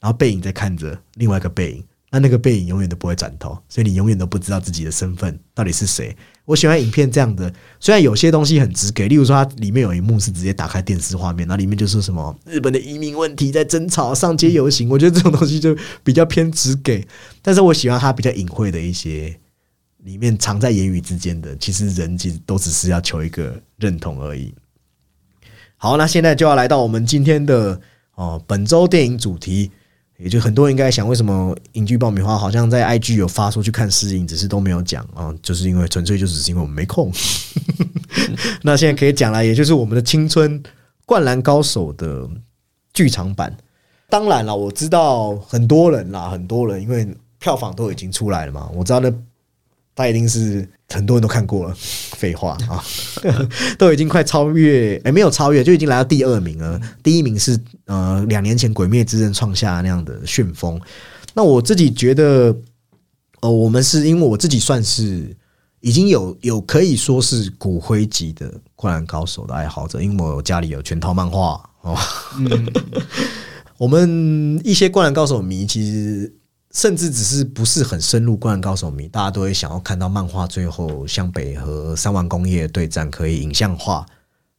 [0.00, 6.14] 然后背影在看着另外一个背影，那那个背影永远都不会转头，所以你永远都不知道自己的身份到底是谁。
[6.44, 17.06] 我喜欢影片这样的，虽然有些东西很直给，例如说它里面有一幕是直接打开电视画面，那里面就是什么日本的移民问题在争吵，上街游行，我觉得这种东西就比较偏直给，
[17.40, 19.38] 但是我喜欢它比较隐晦的一些，
[19.98, 24.52] 里面藏在言语之间的，其实人其实都只是要求一个认同而已。
[25.82, 27.76] 好，那现在就要来到我们今天的
[28.14, 29.68] 哦，本周电影主题，
[30.16, 37.10] 也就很多人应该想，为什么影剧爆米花好像在 IG 有发出去看试映，只是都没有讲啊，就是因为纯粹就只是因为我们没空。
[38.62, 40.62] 那现在可以讲了，也就是我们的青春
[41.04, 42.30] 灌篮高手的
[42.94, 43.52] 剧场版。
[44.08, 49.12] 当然了，我知道很多人啦，很多人因为票房都已经出来了嘛，我知道那
[50.02, 51.74] 他一定是很多人都看过了，
[52.18, 52.82] 废话啊，
[53.78, 56.80] 都已经快超越，哎、没有超越，就已经来到第二名了。
[57.02, 60.80] 第一名是呃两年前《鬼灭之刃》创下那样的旋风。
[61.34, 62.54] 那我自己觉得，
[63.40, 65.34] 呃，我们是因为我自己算是
[65.80, 71.96] 已经有有可以说是骨灰级的《灌篮高手》的爱好者，因为我家里有全套漫画哦。
[73.78, 76.32] 我们一些《灌篮高手》迷其实
[76.72, 84.06] 甚至只是不是很深入《灌篮高手》迷，大家都会想要看到漫画最后向北和三丸工业对战可以影像化。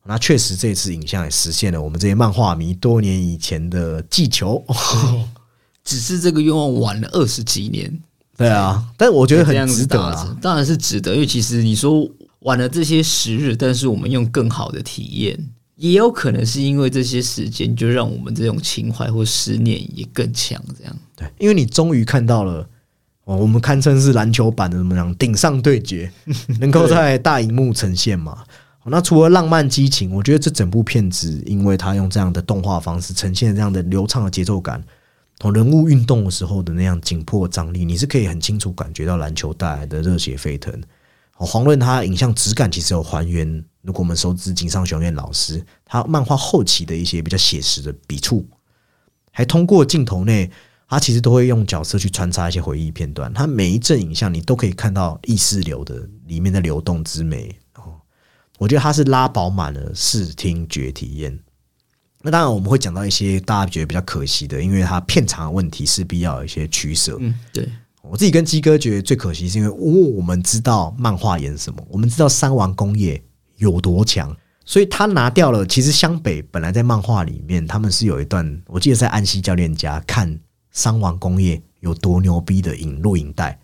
[0.06, 4.64] 那确实，这次影像也实现了我们这些漫画迷多年以前的寄求。
[5.84, 8.00] 只是这个愿望晚了二十几年，
[8.38, 10.38] 对啊，但我觉得很值得啊。
[10.42, 12.10] 当然是值得，因为其实你说
[12.40, 20.62] 晚了这些时日，但是我们用更好的体验，也有可能是因为这些时间，就让我们这种情怀或思念也更强。
[20.78, 22.68] 这样，对，因为你终于看到了。
[23.26, 26.12] 哦，我们堪称是篮球版的怎么样顶上对决，
[26.60, 28.44] 能够在大荧幕呈现嘛？
[28.84, 34.84] 哦那除了浪漫激情，我觉得这整部片子，因为它用这样的动画方式呈现这样的流畅的节奏感，
[35.40, 40.78] 同人物运动的时候的那样紧迫张力，你是可以很清楚感觉到篮球带来的热血沸腾。
[41.46, 43.48] 黄润他影像质感其实有还原，
[43.82, 48.48] 如果我们熟知井上雄彦老师他漫画后期的一些比较写实的笔触，
[49.32, 50.50] 还通过镜头内，
[50.88, 57.96] 他其实都会用角色去穿插一些回忆片段，他每一帧影像你都可以看到意识流的里面的流动之美哦。
[58.58, 61.38] 我觉得他是拉饱满了视听觉体验。
[62.26, 67.18] 那当然我们会讲到一些大家觉得比较可惜的，因为它片长的问题势必要有一些取舍。
[67.20, 67.68] 嗯，对，
[68.10, 73.22] 我自己跟鸡哥觉得最可惜，是因为我们知道漫画演什么，我们知道三王工业
[73.58, 74.36] 有多强，
[74.66, 75.66] 所以他拿掉了。
[75.66, 80.38] 其实湘北本来在漫画里面，他们是有一段，我记得在安西教练家看
[80.72, 83.60] 三王工业有多牛逼的影录影带。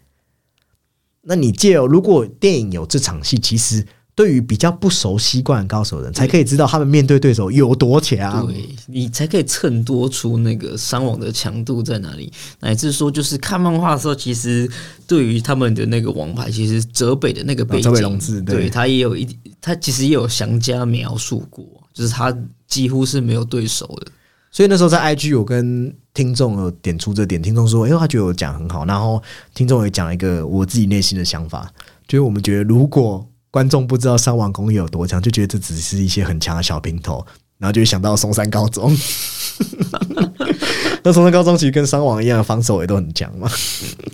[1.22, 3.86] 那你借如果电影有这场戏，其实
[4.20, 8.46] 对于比较不熟悉《灌篮高手》的人，才可以知道他们面对对手有多强。
[8.46, 14.70] 对你才可以衬托出那个伤亡的强度在哪里，乃至说就是看漫画的时候，其实
[15.08, 19.26] 对于他们的那个王牌，其实泽北的那个背景，泽北龙志对对他也有一，
[19.62, 24.12] 他其实也有详加描述过，就是他几乎是没有对手的。
[24.52, 29.24] 所以那时候在 IG 有跟听众有点出这点，听众说，因为他觉得我讲很好，然后
[29.56, 31.72] 听众也讲了一个我自己内心的想法，
[32.06, 37.26] 就是我们觉得如果观众不知道三王工业有多强，就觉得这只是一些很强的小平头，
[37.58, 38.96] 然后就想到松山高中。
[41.04, 43.50] 那松山高中其实跟三王一样，防守也都很强嘛。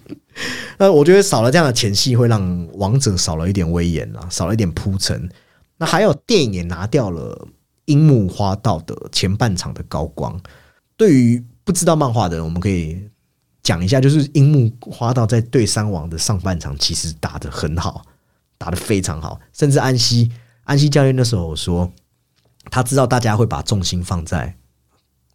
[0.77, 5.29] 那我觉得少了这样的前戏，会让王者少了一点威严啊，少了一点铺陈。
[5.77, 7.47] 那还有电影也拿掉了
[7.85, 10.39] 樱木花道的前半场的高光。
[10.97, 13.01] 对于不知道漫画的人，我们可以
[13.63, 18.05] 讲一下，就是樱木花道在对三王的上半场其实打得很好，
[18.57, 20.31] 打得非常好，甚至安西
[20.63, 21.91] 安西教练那时候说，
[22.71, 24.55] 他知道大家会把重心放在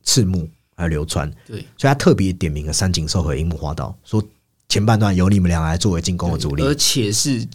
[0.02, 4.22] 赤木还有流川，对，所以他特别点名了三井寿和樱木花道，说
[4.68, 6.62] 前半段由你们俩来作为进攻的主力。
[6.62, 7.46] 而且是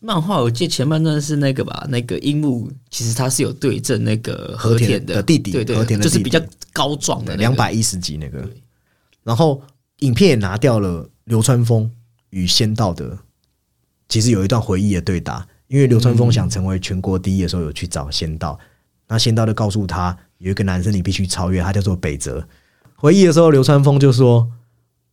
[0.00, 6.14] 漫画，我记得前半段是那个吧，那个樱木其实他是有对阵那个和田田的弟弟对对，和田的弟弟。
[6.14, 6.40] 就是比较
[6.72, 8.44] 高壮的两百一十级那个，
[9.22, 9.62] 然后
[10.00, 11.88] 影片也拿掉了流川枫
[12.30, 13.16] 与仙道的，
[14.12, 18.58] 其实有一段回忆的对打，因为流川枫想成为全国第一的时候，有去找仙道，
[19.08, 22.46] 那仙道就告诉他有一个男生你必须超越，他叫做北泽。
[22.94, 24.46] 回忆的时候，流川枫就说：“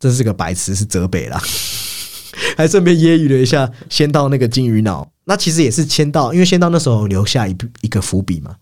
[0.01, 1.41] 真是个白痴，是泽北啦。
[2.57, 5.09] ”还顺便揶揄了一下仙道那个金鱼脑。
[5.23, 8.57] 那其实也是仙道，因为仙道那时候留下一一个伏笔嘛。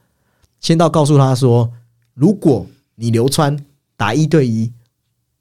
[0.60, 1.74] 仙道告诉他说
[2.14, 3.58] ：“如果你流川
[3.96, 4.72] 打一对一，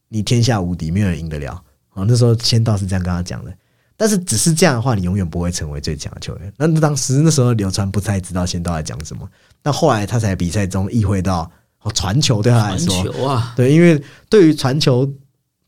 [0.08, 3.54] 你天下无敌，没有人赢得了。”哦，那时候仙道是这样跟他讲的。
[3.96, 6.52] 但是只是这样的话，你永远不会成为最强的球员。
[6.58, 9.28] 那当时那时候流川不太知道仙道在讲什么，
[9.62, 11.50] 但后来他在比赛中意会到，
[11.82, 15.10] 哦，传球对他来传说，球啊，对，因为对于传球，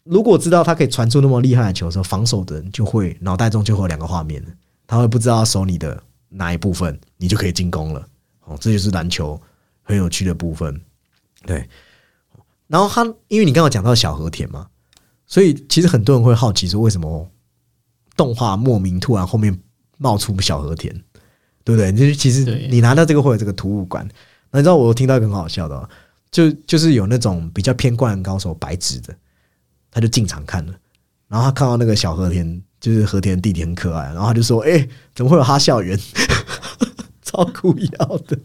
[0.05, 4.45] 如果知道他可以传出那么厉害的球的时候，防守的人就会脑袋中就会有两个画面，
[4.87, 8.07] 他会不知道守你的哪一部分，你就可以进攻了。
[8.45, 9.41] 哦，这就是篮球
[9.83, 10.79] 很有趣的部分。
[11.47, 11.67] 对，
[12.67, 14.67] 然后他因为你刚刚讲到小和田嘛，
[15.27, 17.31] 所以其实很多人会好奇说，为什么
[18.19, 19.57] 动画莫名突然后面
[19.97, 20.93] 冒出小和田，
[21.63, 21.93] 对不对？
[21.93, 24.07] 就是其实你拿到这个会有这个突兀感。
[24.51, 25.89] 那你知道我听到一个很好笑的哦、
[26.31, 29.15] 就就是有那种比较偏灌篮高手白纸的，
[29.91, 30.75] 他就进场看了，
[31.29, 35.99] 然后他看到那个小和田，就是和田的弟弟很可爱，然后他就说：“哎、怎么会有哈校园？
[37.23, 38.39] 超酷要的。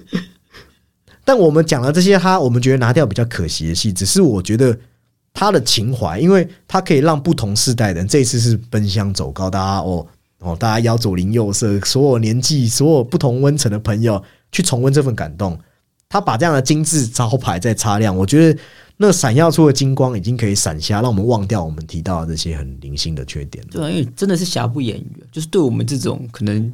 [1.24, 4.78] ”但我们讲了这些，他我们觉得拿掉比较可惜的戏，只是我觉得
[5.32, 10.06] 他的情怀，因为他可以让不同世代的人，这一次是奔向走高，大家哦
[10.38, 15.58] 哦，大家邀左邻右舍，所有年纪、所有不同温层的朋友去重温这份感动。
[16.08, 18.60] 他把这样的精致招牌再擦亮，我觉得
[18.96, 23.64] 那闪耀出的金光已经可以闪瞎，让我们忘掉我们提到的这些很零星的缺点。
[23.70, 26.72] 对啊，因为真的是瑕不掩瑜，就是对我们这种可能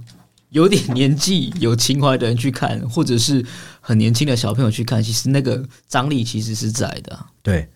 [0.48, 3.44] 有点年纪、有情怀的人去看，或者是
[3.82, 7.18] 很年轻的小朋友去看，其实那个张力其实是在的。
[7.42, 7.68] 对，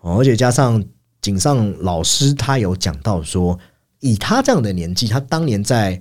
[0.00, 0.84] 哦而且加上
[1.20, 3.58] 井上老师他有讲到说，
[4.00, 6.00] 以他这样的年纪，他当年在。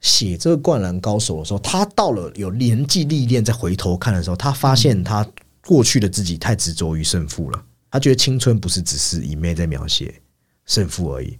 [0.00, 5.26] 写这个《灌篮高手》的时候，他到了有年纪历练，再回头看的时候，他发现他
[5.66, 7.60] 过去的自己太执着于胜负了。
[7.90, 10.14] 他觉得青春不是只是以妹在描写
[10.66, 11.36] 胜负而已。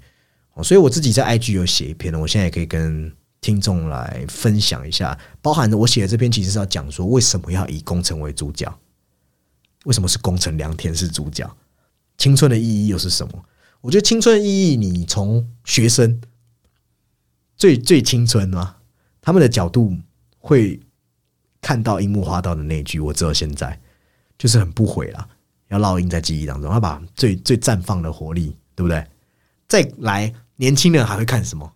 [0.65, 5.17] 所以我自己在 IG 有写一篇我现在也可以跟听众来分享一下。
[5.41, 8.77] 包含我写的这篇，其实是要讲说为什么要以工程为主角，
[9.89, 11.51] 为什么是功成良田是主角，
[12.18, 13.43] 青春的意义又是什么？
[13.80, 16.20] 我觉得青春的意义，你从学生。
[17.57, 18.76] 最最青春啊，
[19.22, 19.97] 他们的角度
[20.36, 20.78] 会
[21.62, 23.80] 看到樱木花道的那句“我只有现在”，
[24.36, 25.26] 就是很不悔了，
[25.68, 29.03] 要烙印在记忆当中，要把最最绽放的活力，对不对？
[29.66, 31.72] 再来，年轻人还会看什么？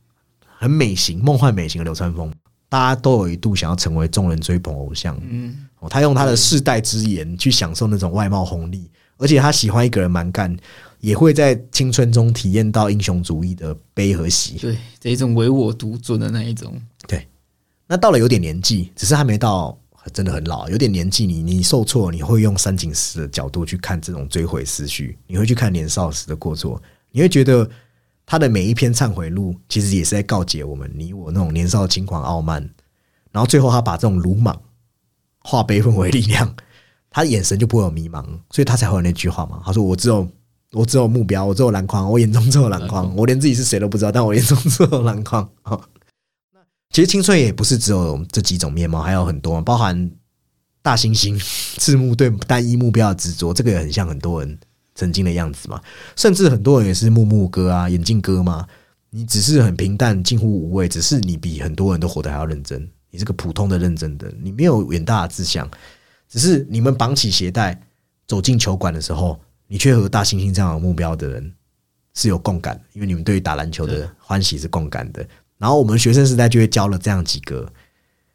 [0.58, 2.30] 很美型、梦幻美型的流川枫，
[2.68, 5.18] 大家都有一度想要成为众人追捧偶像。
[5.22, 10.56] 嗯，哦，他用他的世代之言去享受那种外貌红利，而且他喜欢一个人蛮干。
[11.00, 16.80] 也会在青春中体验到英雄主义的悲和喜，对这一种唯我独尊的那一种。
[17.08, 17.26] 对，
[17.88, 19.76] 那到了有点年纪，只是还没到
[20.12, 26.80] 真的很老，有点年纪，你你受挫，你会用三井石的角度去看这种追悔思绪，你会去看年少时的过错，
[27.10, 27.68] 你会觉得
[28.24, 32.62] 他的每一篇忏悔录其实也是在告诫我们，你我那种年少轻狂傲慢，
[33.32, 34.56] 然后最后他把这种鲁莽
[35.44, 36.54] 化悲愤为力量，
[37.10, 40.28] 他眼神就不会有迷茫，所以他才会有那句话嘛，他说我只有。
[40.74, 45.46] 我只有目标，我只有篮筐，我眼中只有篮筐，我连自己是谁都不知道，但我眼中只有篮筐。
[46.50, 50.10] 那其实青春也不是只有这几种面貌，还有很多，包含
[50.80, 51.38] 大猩猩
[51.78, 54.58] 赤木对单一目标的执着，这个也很像很多人
[54.94, 55.78] 曾经的样子嘛。
[56.16, 58.66] 甚至很多人也是木木哥啊，眼镜哥嘛。
[59.10, 62.88] 你只是很平淡，近乎无味，只是你比很多人都活得还要认真。
[63.12, 65.70] 你是个普通的认真的，你没有远大的志向，
[66.28, 67.80] 只是你们绑起鞋带
[68.26, 69.40] 走进球馆的时候。
[69.68, 71.50] 你却和大猩猩这样有目标的人
[72.12, 75.26] 是有共感，因为你们对于打篮球的欢喜是共感的。
[75.56, 77.66] 然后我们学生时代就会交了这样几个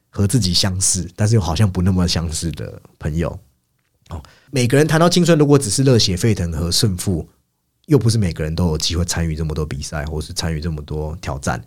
[0.09, 3.29] 和自己相似，但是又好像不那么相似的朋友。
[4.09, 4.19] 哦，
[4.49, 7.29] 每个人谈到青春，如果只是热血沸腾和胜负，
[7.85, 11.63] 又不是每个人都有机会参与这么多比赛，或是参与这么多挑战，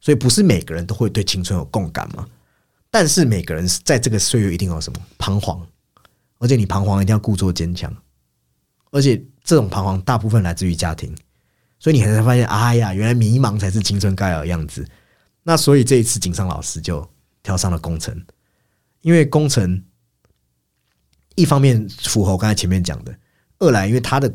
[0.00, 2.26] 所以不是每个人都会对青春有共感嘛？
[2.98, 5.60] 但是每个人在这个岁月一定有什么彷徨，
[6.38, 7.94] 而且你彷徨一定要故作坚强。
[8.90, 11.14] 而且这种彷徨大部分来自于家庭，
[11.78, 14.82] 所以你才发现，哎呀，原来迷茫才是青春该有的样子。
[15.42, 17.06] 那所以这一次井上老师就
[17.42, 18.18] 挑上了工程，
[19.02, 19.84] 因为工程
[21.34, 23.14] 一方面符合我刚才前面讲的，
[23.58, 24.34] 二来因为他的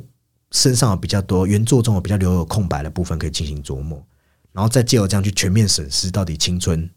[0.51, 4.05] 身上有比较多原作中有比较留有空白的部分可以进行琢磨，
[4.51, 6.87] 然后再借由这样去全面审视到底青春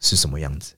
[0.00, 0.74] 是什么样子。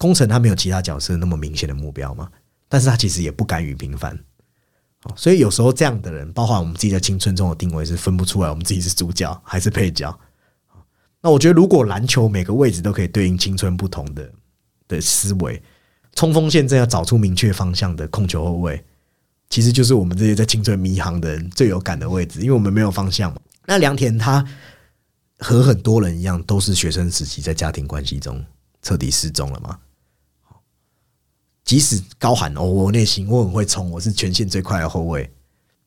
[0.00, 2.26] 工程他没有其他角色那么明显的目标嘛，
[2.70, 4.18] 但是他其实也不甘于平凡。
[5.14, 10.18] 所以有时候这样的人，包括我们自己在青春中的定位是分不出来，我们自己是主角还是配角。
[11.20, 14.32] 那我觉得，如果篮球每个位置都可以对应青春不同的
[14.88, 15.62] 的思维，
[16.14, 18.82] 冲锋陷阵要找出明确方向的控球后卫，
[19.50, 23.40] 其实就是我们这些在青春迷航的人最有感的位置，因为我们没有方向嘛。
[23.66, 24.42] 那良田他
[25.38, 28.42] 和很多人一样，都是学生时期在家庭关系中
[28.82, 29.78] 彻底失踪了嘛。
[31.64, 35.30] 即使高喊哦，我内心我很会冲，我是全线最快的后卫，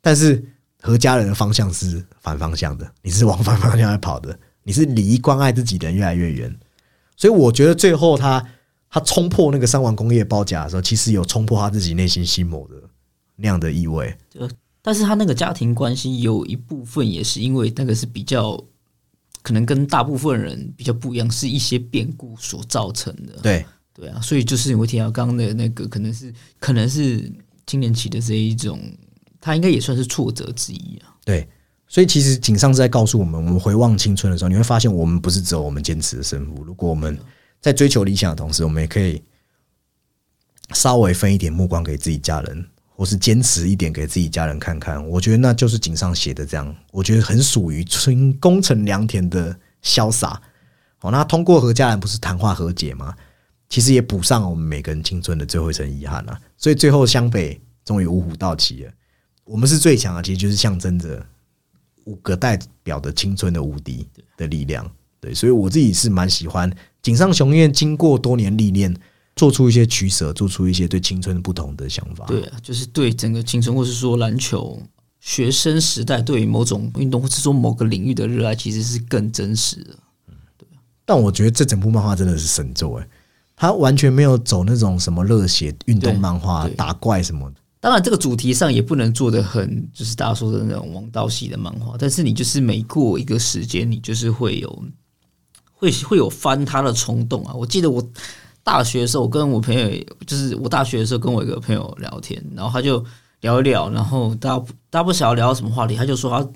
[0.01, 0.41] 但是
[0.79, 6.55] 和家人的方向是反方向的，你是往反方向在跑的，你是离关爱自己的人越来越远，
[7.17, 8.45] 所以我觉得最后他
[8.89, 12.75] 他冲破那个三王工业包夹的时候，其实有冲破他自己内心心魔的
[13.35, 14.15] 那样的意味。
[14.81, 18.61] 但是他那个家庭关系有一部分也是因为那个是比较
[19.41, 23.33] 可能跟大部分人比较不一样，是一些变故所造成的。
[23.41, 23.65] 对。
[23.93, 27.31] 对啊，所以就是你会提到刚刚的那个，可能是可能是
[27.67, 28.79] 青年期的这一种，
[29.39, 31.13] 他应该也算是挫折之一啊。
[31.23, 31.47] 对，
[31.87, 36.63] 所以其实井上是在告诉我们，我们回望青春的时候，你会发现我们不是只有我们坚持的胜负。
[36.63, 37.17] 如果我们
[37.61, 39.21] 在追求理想的同时，我们也可以
[40.73, 45.07] 稍微分一点目光给自己家人，或是坚持一点给自己家人看看。
[45.07, 50.41] 我觉得那就是井上写的这样，我觉得很属于春功成良田的潇洒。
[51.01, 53.13] 哦，那通过和家人不是谈话和解吗？
[53.73, 58.91] 其实也补上我们每个人青春的最后一层遗憾了，所以最后湘北终于五虎到齐了。
[59.45, 61.25] 我们是最强的，其实就是象征着
[62.03, 64.07] 五个代表的青春的无敌
[64.37, 64.87] 的力量。
[65.19, 66.71] 对，所以我自己是蛮喜欢
[67.01, 68.95] 井上雄彦经过多年历练，
[69.35, 72.27] 做出一些取舍，做出一些对青春不同的想法。
[72.27, 74.79] 对啊，就是对整个青春，或是说篮球
[75.19, 79.97] 学生时代对于某种运动，或是说某个领域的热爱，其实是更真实的。
[80.59, 80.67] 对
[81.03, 83.07] 但我觉得这整部漫画真的是神作哎，
[83.55, 87.55] 他完全没有走那种什么热血运动漫画打怪什么的。
[87.79, 91.95] 当然，这个主题上也不能做的很，就是大家说的那种王道系的漫画。
[91.99, 94.83] 但是你就是每过一个时间，你就是会有
[95.73, 97.53] 会会有翻他的冲动啊。
[97.53, 98.01] 我记得我
[98.63, 99.89] 大学的时候，我跟我朋友，
[100.25, 103.03] 就是我大学的时候跟我一个朋友聊天，然后他就
[103.41, 106.49] 聊一聊，然后大家不大家不晓得聊到什么话题，他就说他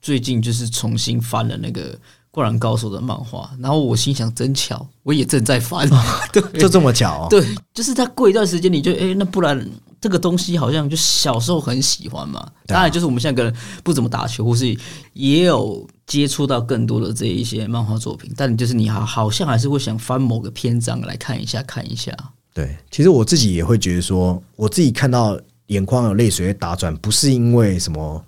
[0.00, 1.92] 最近就是重新翻了那个
[2.32, 5.88] 《灌篮高手》的漫画，然后我心想，真巧，我也正在翻，
[6.32, 9.68] 对，就这么巧、哦，对，就是他过一段时间，你就哎、诶那不然
[10.00, 12.50] 这个东西好像就小时候很喜欢嘛。
[12.66, 14.74] 当然，就是我们现在可能不怎么打球，或是
[15.12, 22.16] 也有接触到更多的这一些漫画作品，但就是你好好像还是会想翻某个篇章来看一下，看一下。
[22.54, 28.24] 对，其实我自己也会觉得说，我自己看到眼眶有泪水会打转，不是因为什么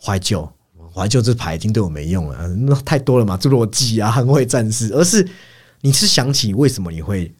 [0.00, 0.48] 怀旧，
[0.98, 5.26] 怀旧这牌已经对我没用了，那太多了嘛，侏罗纪啊、捍卫战士，而是
[5.80, 7.32] 你是想起为什么你会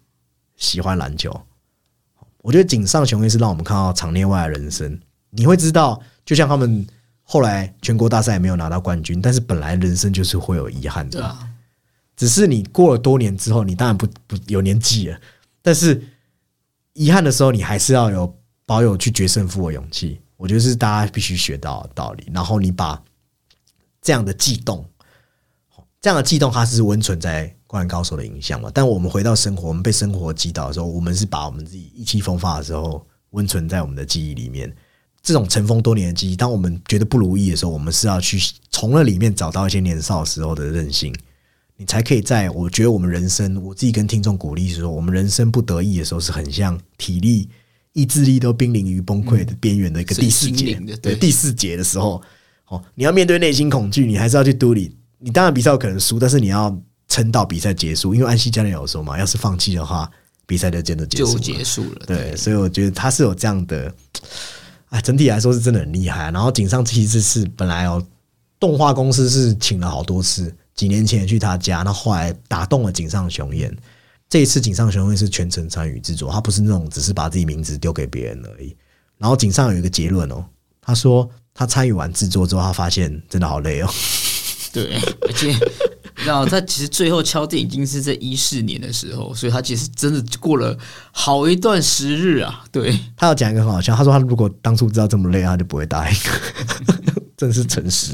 [0.57, 1.39] 喜欢篮球。
[2.43, 4.99] 我觉得井上雄彦是让我们看到场内外的人生，
[5.31, 6.87] 你会知道，就像他们
[7.23, 11.47] 后来全国大赛也没有拿到冠军，但是本来人生就是会有遗憾的，啊，
[12.17, 15.21] 只是你过了多年之后，你当然不不有年纪了，
[15.61, 16.01] 但是
[16.95, 20.21] 遗憾的时候，你还是要有保有去决胜负的勇气。
[20.37, 22.29] 我觉得是大家必须学到的道理。
[22.33, 23.01] 然后你把
[24.09, 24.83] 这样的悸动，
[26.01, 28.71] 这样的悸动，它是温存在《灌篮高手》的影响嘛？
[28.73, 34.75] 但我们回到生活，我们被生活击倒的时候，我们是把我们自己意气风发的时候温存在我们的记忆里面。
[35.21, 38.41] 这种尘封多年的记忆，当我们觉得不如意的时候，我们是要去
[38.71, 41.15] 从那里面找到一些年少时候的韧性。
[41.77, 47.51] 你才可以在我觉得我们人生，我自己跟听众鼓励说，我们人生不得意的时候，是很像体力、
[47.93, 52.23] 意志力都濒临于崩溃的边缘的一个第四节，对第四节的时候，
[52.69, 54.95] 哦，你要面对内心恐惧，你还是要去独立。
[55.19, 56.77] 你当然比赛有可能输，但是你要
[57.09, 60.11] 撑到比赛结束，因为安西教练有说嘛，要是放弃的话，
[60.47, 61.55] 比赛就真的结束就。
[61.55, 62.03] 结束了。
[62.07, 63.93] 对，所以我觉得他是有这样的，
[64.91, 66.31] 哎，整体来说是真的很厉害。
[66.31, 68.05] 然后井上其实是本来哦，
[68.61, 73.75] 动画公司是请了好多次，几年前也去他家，那后来打动了井上雄彦。
[74.29, 78.77] 这一次井上雄彦是全程参与制作，他不是那种只是把自己名字丢给别人而已。
[79.17, 80.45] 然后井上有一个结论哦，
[80.81, 83.89] 他说他参与完制作之后，他发现真的好累哦。
[84.73, 85.53] 对，而且
[86.25, 90.79] 然后他其实最后敲定已经是在一四年的时候，所以他其实真的过了
[91.11, 92.65] 好一段时日啊。
[92.71, 96.17] 对，他要讲一个很好笑，他说他如果当初知道这么累，他就不会答应，
[97.37, 98.13] 真是诚实。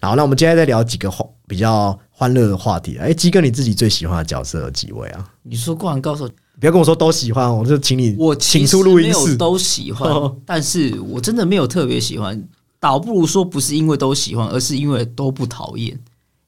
[0.00, 2.96] 好，那我们接下来再聊几个话比较欢乐的话题。
[2.98, 5.28] 哎，鸡哥，你自己最喜欢的角色有几位啊？
[5.42, 6.28] 你说《灌篮高手》，
[6.60, 9.36] 不要跟我说都喜欢，我就请你我请出录音室。
[9.36, 12.40] 都喜欢哦， 但是我真的没有特别喜欢，
[12.80, 15.98] 倒不如说不是因为都喜欢，而是因为都不讨厌，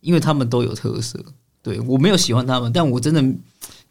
[0.00, 1.18] 因为他们都有特色。
[1.62, 3.22] 对我没有喜欢他们，但我真的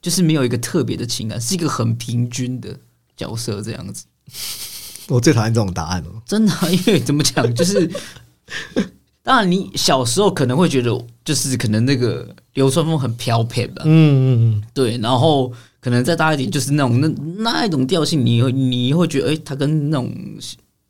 [0.01, 2.75] 就是没有一个特别的情感，是一个很平均的
[3.15, 4.05] 角色这样子。
[5.09, 6.09] 我最讨厌这种答案了。
[6.25, 7.89] 真的啊、因为怎么讲，就是
[9.21, 14.25] 当然你小时候可能会觉得，就是可能那个流川枫很飘撇吧，嗯嗯
[14.57, 17.07] 嗯对，然后可能再大一点，就是那种那
[17.43, 20.11] 那一种调性，你会你会觉得，哎、他跟那种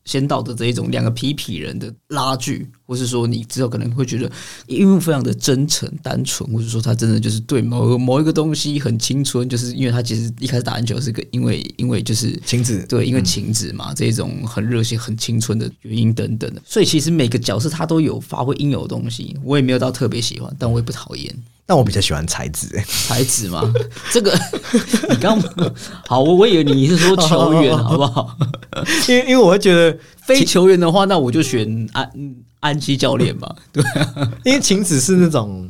[0.06, 4.32] 先道的这一种两个皮皮人的拉锯，或是说你之后可能会觉得
[4.68, 21.36] 因为非常的真诚、单纯，或者说他真的就是对某某一个东西很青春，就是因为他其实一开始打篮球是个因为 因为就是，晴子，对，因为晴子嘛，这一种很热血、很青春的原因等等的，所以其实每个角色他都有发挥应有的东西，我也没有到特别喜欢，但我也不讨厌。
[21.70, 22.68] 但我比较喜欢才子。
[22.76, 23.62] 哎才子嘛，
[24.12, 24.36] 这个
[25.12, 25.40] 你刚
[26.08, 28.36] 好，我我以为你是说球员， 好不好？
[29.08, 32.12] 因为因为我会觉得，非球员的话，那我就选安
[32.60, 33.56] 安西教练吧。
[33.72, 33.84] 对，
[34.44, 35.70] 因为晴子是那种。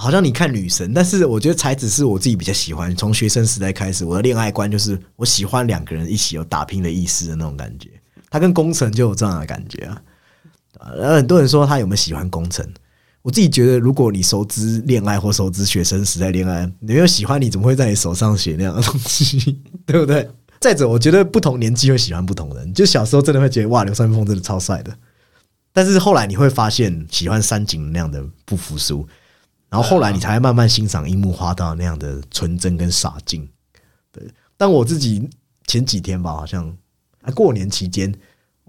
[0.00, 2.94] 好像你看女神，但是我觉得才子是我自己比较喜欢。
[2.94, 7.90] 从学生时代开始，我的恋爱观就是我喜欢两个人一起有打拼的意思的那种感觉。
[8.30, 10.00] 他跟工程就有这样的感觉啊。
[10.78, 12.64] 啊然后很多人说他有没有喜欢工程，
[13.28, 19.60] 我自己觉得，如果你熟知恋爱或熟知学生时代恋爱，你没有喜欢，你怎么会在你手上写那样的东西？
[19.84, 20.26] 对不对？
[20.58, 22.72] 再者，我觉得不同年纪会喜欢不同人。
[22.72, 24.96] 就小时候真的会觉得哇，流川枫真的超帅的，
[25.74, 29.06] 但是后来你会发现喜欢三井那样的不服输，
[29.68, 33.46] 然后后来你才会慢慢欣赏樱木花道那样的纯真跟洒劲。
[34.10, 34.26] 对，
[34.56, 35.28] 但我自己
[35.66, 36.66] 前几天吧，好像
[37.20, 38.10] 啊过年期间，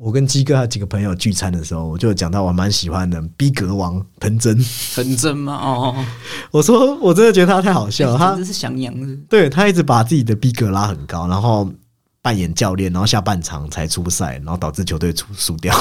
[0.01, 4.57] 我跟鸡哥还有几个朋友聚餐的时候，我就讲到我蛮喜欢的逼格王彭真。
[4.95, 5.53] 彭真吗？
[5.55, 6.05] 哦，
[6.51, 9.13] 我说我真的觉得他太好笑了，他真是翔阳的。
[9.29, 11.69] 对他一直把自己的逼格拉很高，然后
[12.21, 15.75] 扮演教练，然后下半场才出赛，然后导致球队出输掉。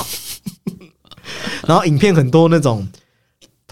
[1.65, 2.87] 然后影片很多那种，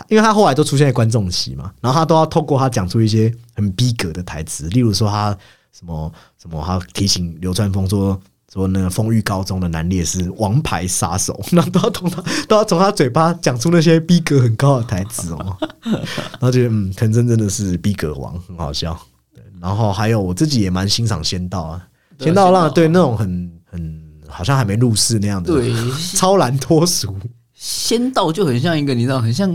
[0.08, 5.36] 因为他后来都出现在观众席嘛，然后他都要透过他讲出一些很逼格的台词，例如说他
[5.72, 8.20] 什么什么，他提醒流川枫说。
[8.56, 18.98] 说那个丰裕高中的男烈是王牌杀手， 那都要从他都要从他嘴巴讲出那些逼格很高的台词哦， 然后觉得嗯，藤真真的是逼格王，很好笑。
[19.34, 21.86] 对，然后还有我自己也蛮欣赏仙道啊，
[22.18, 25.70] 仙道让对那种很很好像还没入世那样的，对，
[26.16, 27.14] 超然脱俗。
[27.52, 29.50] 仙道就很像一个你知道，很像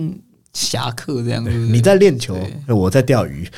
[0.53, 1.49] 侠客这样子。
[1.49, 2.37] 你在练球，
[2.67, 3.49] 我在钓鱼。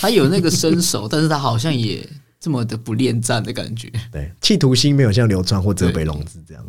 [0.00, 2.06] 他有那个身手，但是他好像也。
[2.44, 6.62] 这么的不恋战的感觉，对，企图心没有像流川或泽北龙子这样。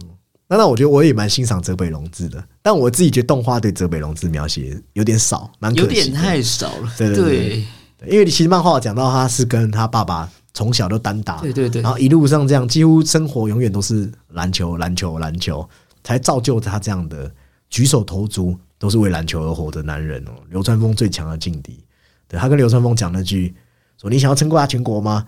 [0.47, 6.89] 那那我觉得我也蛮欣赏泽北龙子的，但我自己觉得动画对泽北龙子描写有点少，蛮有点太少了。
[6.97, 7.65] 对对
[7.97, 15.67] 对，因为其实漫画讲到他是跟他爸爸从小都单打，对对对，然后一路上这样几乎生活永远都是篮球篮球篮球，
[16.05, 17.29] 才造就他这样的
[17.69, 20.31] 举手投足都是为篮球而活的男人哦。
[20.49, 21.83] 流川枫最强的劲敌，
[22.29, 23.53] 对他跟流川枫讲那句
[23.99, 25.25] 说：“你想要撑过他全国吗？”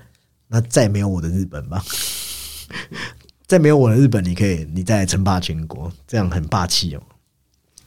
[0.47, 1.83] 那再没有我的日本吧，
[3.47, 7.03] 再没有我的日本，你可以你再称霸全国，这样很霸气哦。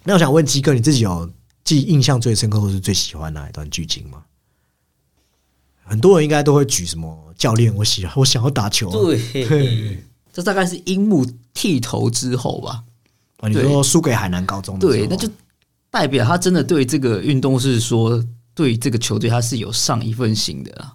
[0.05, 1.31] 那我想问鸡哥，你自己有
[1.65, 4.23] 记印象最深刻或是最喜欢哪一段剧情吗？
[5.85, 8.91] 很多人应该都会举什么教练，我喜我想要打球。
[8.91, 9.99] 对，
[10.33, 12.85] 这大概是樱木剃头之后吧。
[13.39, 15.29] 啊，你说输给海南高中，对，那就
[15.91, 18.25] 代表他真的对这个运动是说，
[18.55, 20.95] 对这个球队他是有上一份心的啊。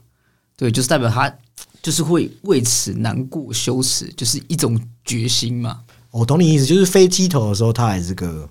[0.55, 1.33] 对，就是代表他。
[1.81, 5.81] 就是会为此难过、羞耻，就是一种决心嘛。
[6.09, 8.49] 我懂你意思，就是飞机头的时候，他还是个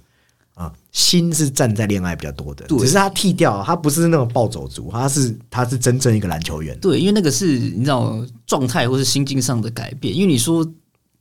[0.54, 2.64] 啊，心是站在恋爱比较多的。
[2.68, 6.78] 只是他剃掉，他不是那种暴走族，他是他是真正一个篮球员。
[6.78, 10.14] 对，因为那个是你知道状态或是心境上的改变。
[10.14, 10.64] 因为你说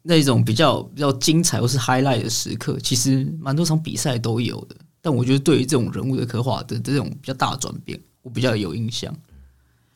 [0.03, 4.75] 那种比较比较精彩或是 highlight 的时刻，其实蛮多场比赛都有的。
[5.01, 9.11] 但我觉得对于这种人物的刻画的这种比较大的转变，我比较有印象。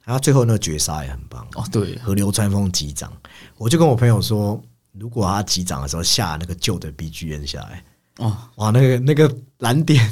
[0.07, 3.11] 然后最后那个绝杀也很棒哦，对，和流川枫击掌，
[3.57, 4.63] 我就跟我朋友说，
[4.93, 7.83] 如果他击掌的时候下那个旧的 B G M 下来，
[8.19, 10.09] 哦，哇，那个那个蓝点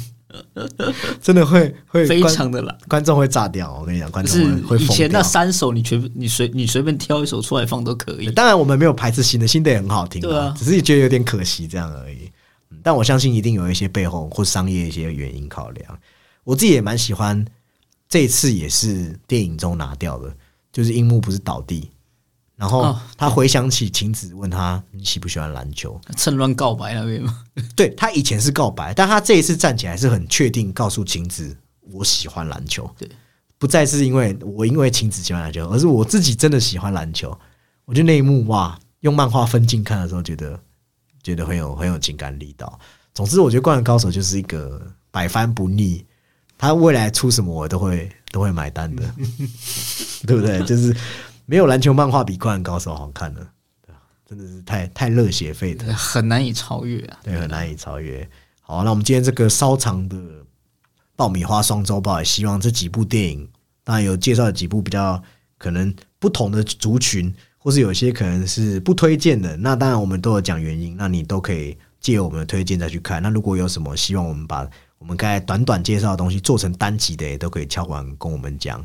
[1.22, 3.74] 真的会会非常的蓝，观众会炸掉。
[3.80, 8.30] 我跟你讲，观众会以前那三首你全你随你随便挑一首出来放都可以。
[8.32, 12.30] 当然我们没有排斥新的，新的也很好听，对啊，只是觉得有点可惜这样而已。
[12.82, 15.98] 但我相信一定有一些背后或商业一些原因考量。
[16.44, 17.42] 我自己也蛮喜欢。
[18.08, 20.34] 这次也是电影中拿掉的，
[20.72, 21.90] 就是樱木不是倒地，
[22.54, 27.44] 然后他回想起晴子问他你喜不喜欢篮球，趁乱告白那边吗？
[27.74, 31.56] 对他以前是告白，但他这一次站起来是很确定告诉晴子
[31.92, 33.08] 我喜欢篮球，对，
[33.58, 37.36] 不再是因为我因为晴子喜欢篮球，而是我自己真的喜欢篮球。
[37.84, 40.58] 我觉得那一幕哇，用漫画分镜看的时候，觉得
[41.22, 42.78] 觉得很有很有情感力道。
[43.14, 44.80] 总之，我觉得《灌篮高手》就是一个
[45.10, 46.04] 百番不腻。
[46.58, 49.02] 他未来出什么我都会都会买单的，
[50.26, 50.62] 对不对？
[50.64, 50.94] 就是
[51.44, 53.46] 没有篮球漫画比《灌篮高手》好看的，
[53.86, 53.94] 对
[54.28, 57.18] 真的是太太热血沸腾，很难以超越啊！
[57.22, 58.28] 对，很难以超越。
[58.60, 60.16] 好，那我们今天这个稍长的
[61.14, 63.48] 爆米花双周报，也希望这几部电影，
[63.84, 65.22] 当然有介绍几部比较
[65.58, 73.22] 可能不同的族群，或是有些可能是不推荐的，那当然我们都有讲原因，那你都可以借我们的推荐再去看。
[73.22, 74.68] 那如果有什么希望我们把
[74.98, 78.84] 我们刚才短短介绍的东西做成单集的，也都可以敲完跟我们讲。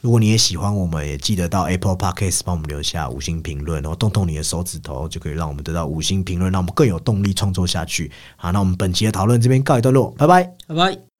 [0.00, 8.10] 如果你也喜欢，我们也记得到 Apple Podcast 帮我们留下五星评论，然后动动你的手指头，就可以让我们得到五星评论，让我们更有动力创作下去。
[8.36, 11.13] 好，那我们本期的讨论这边告一段落，拜拜，拜拜。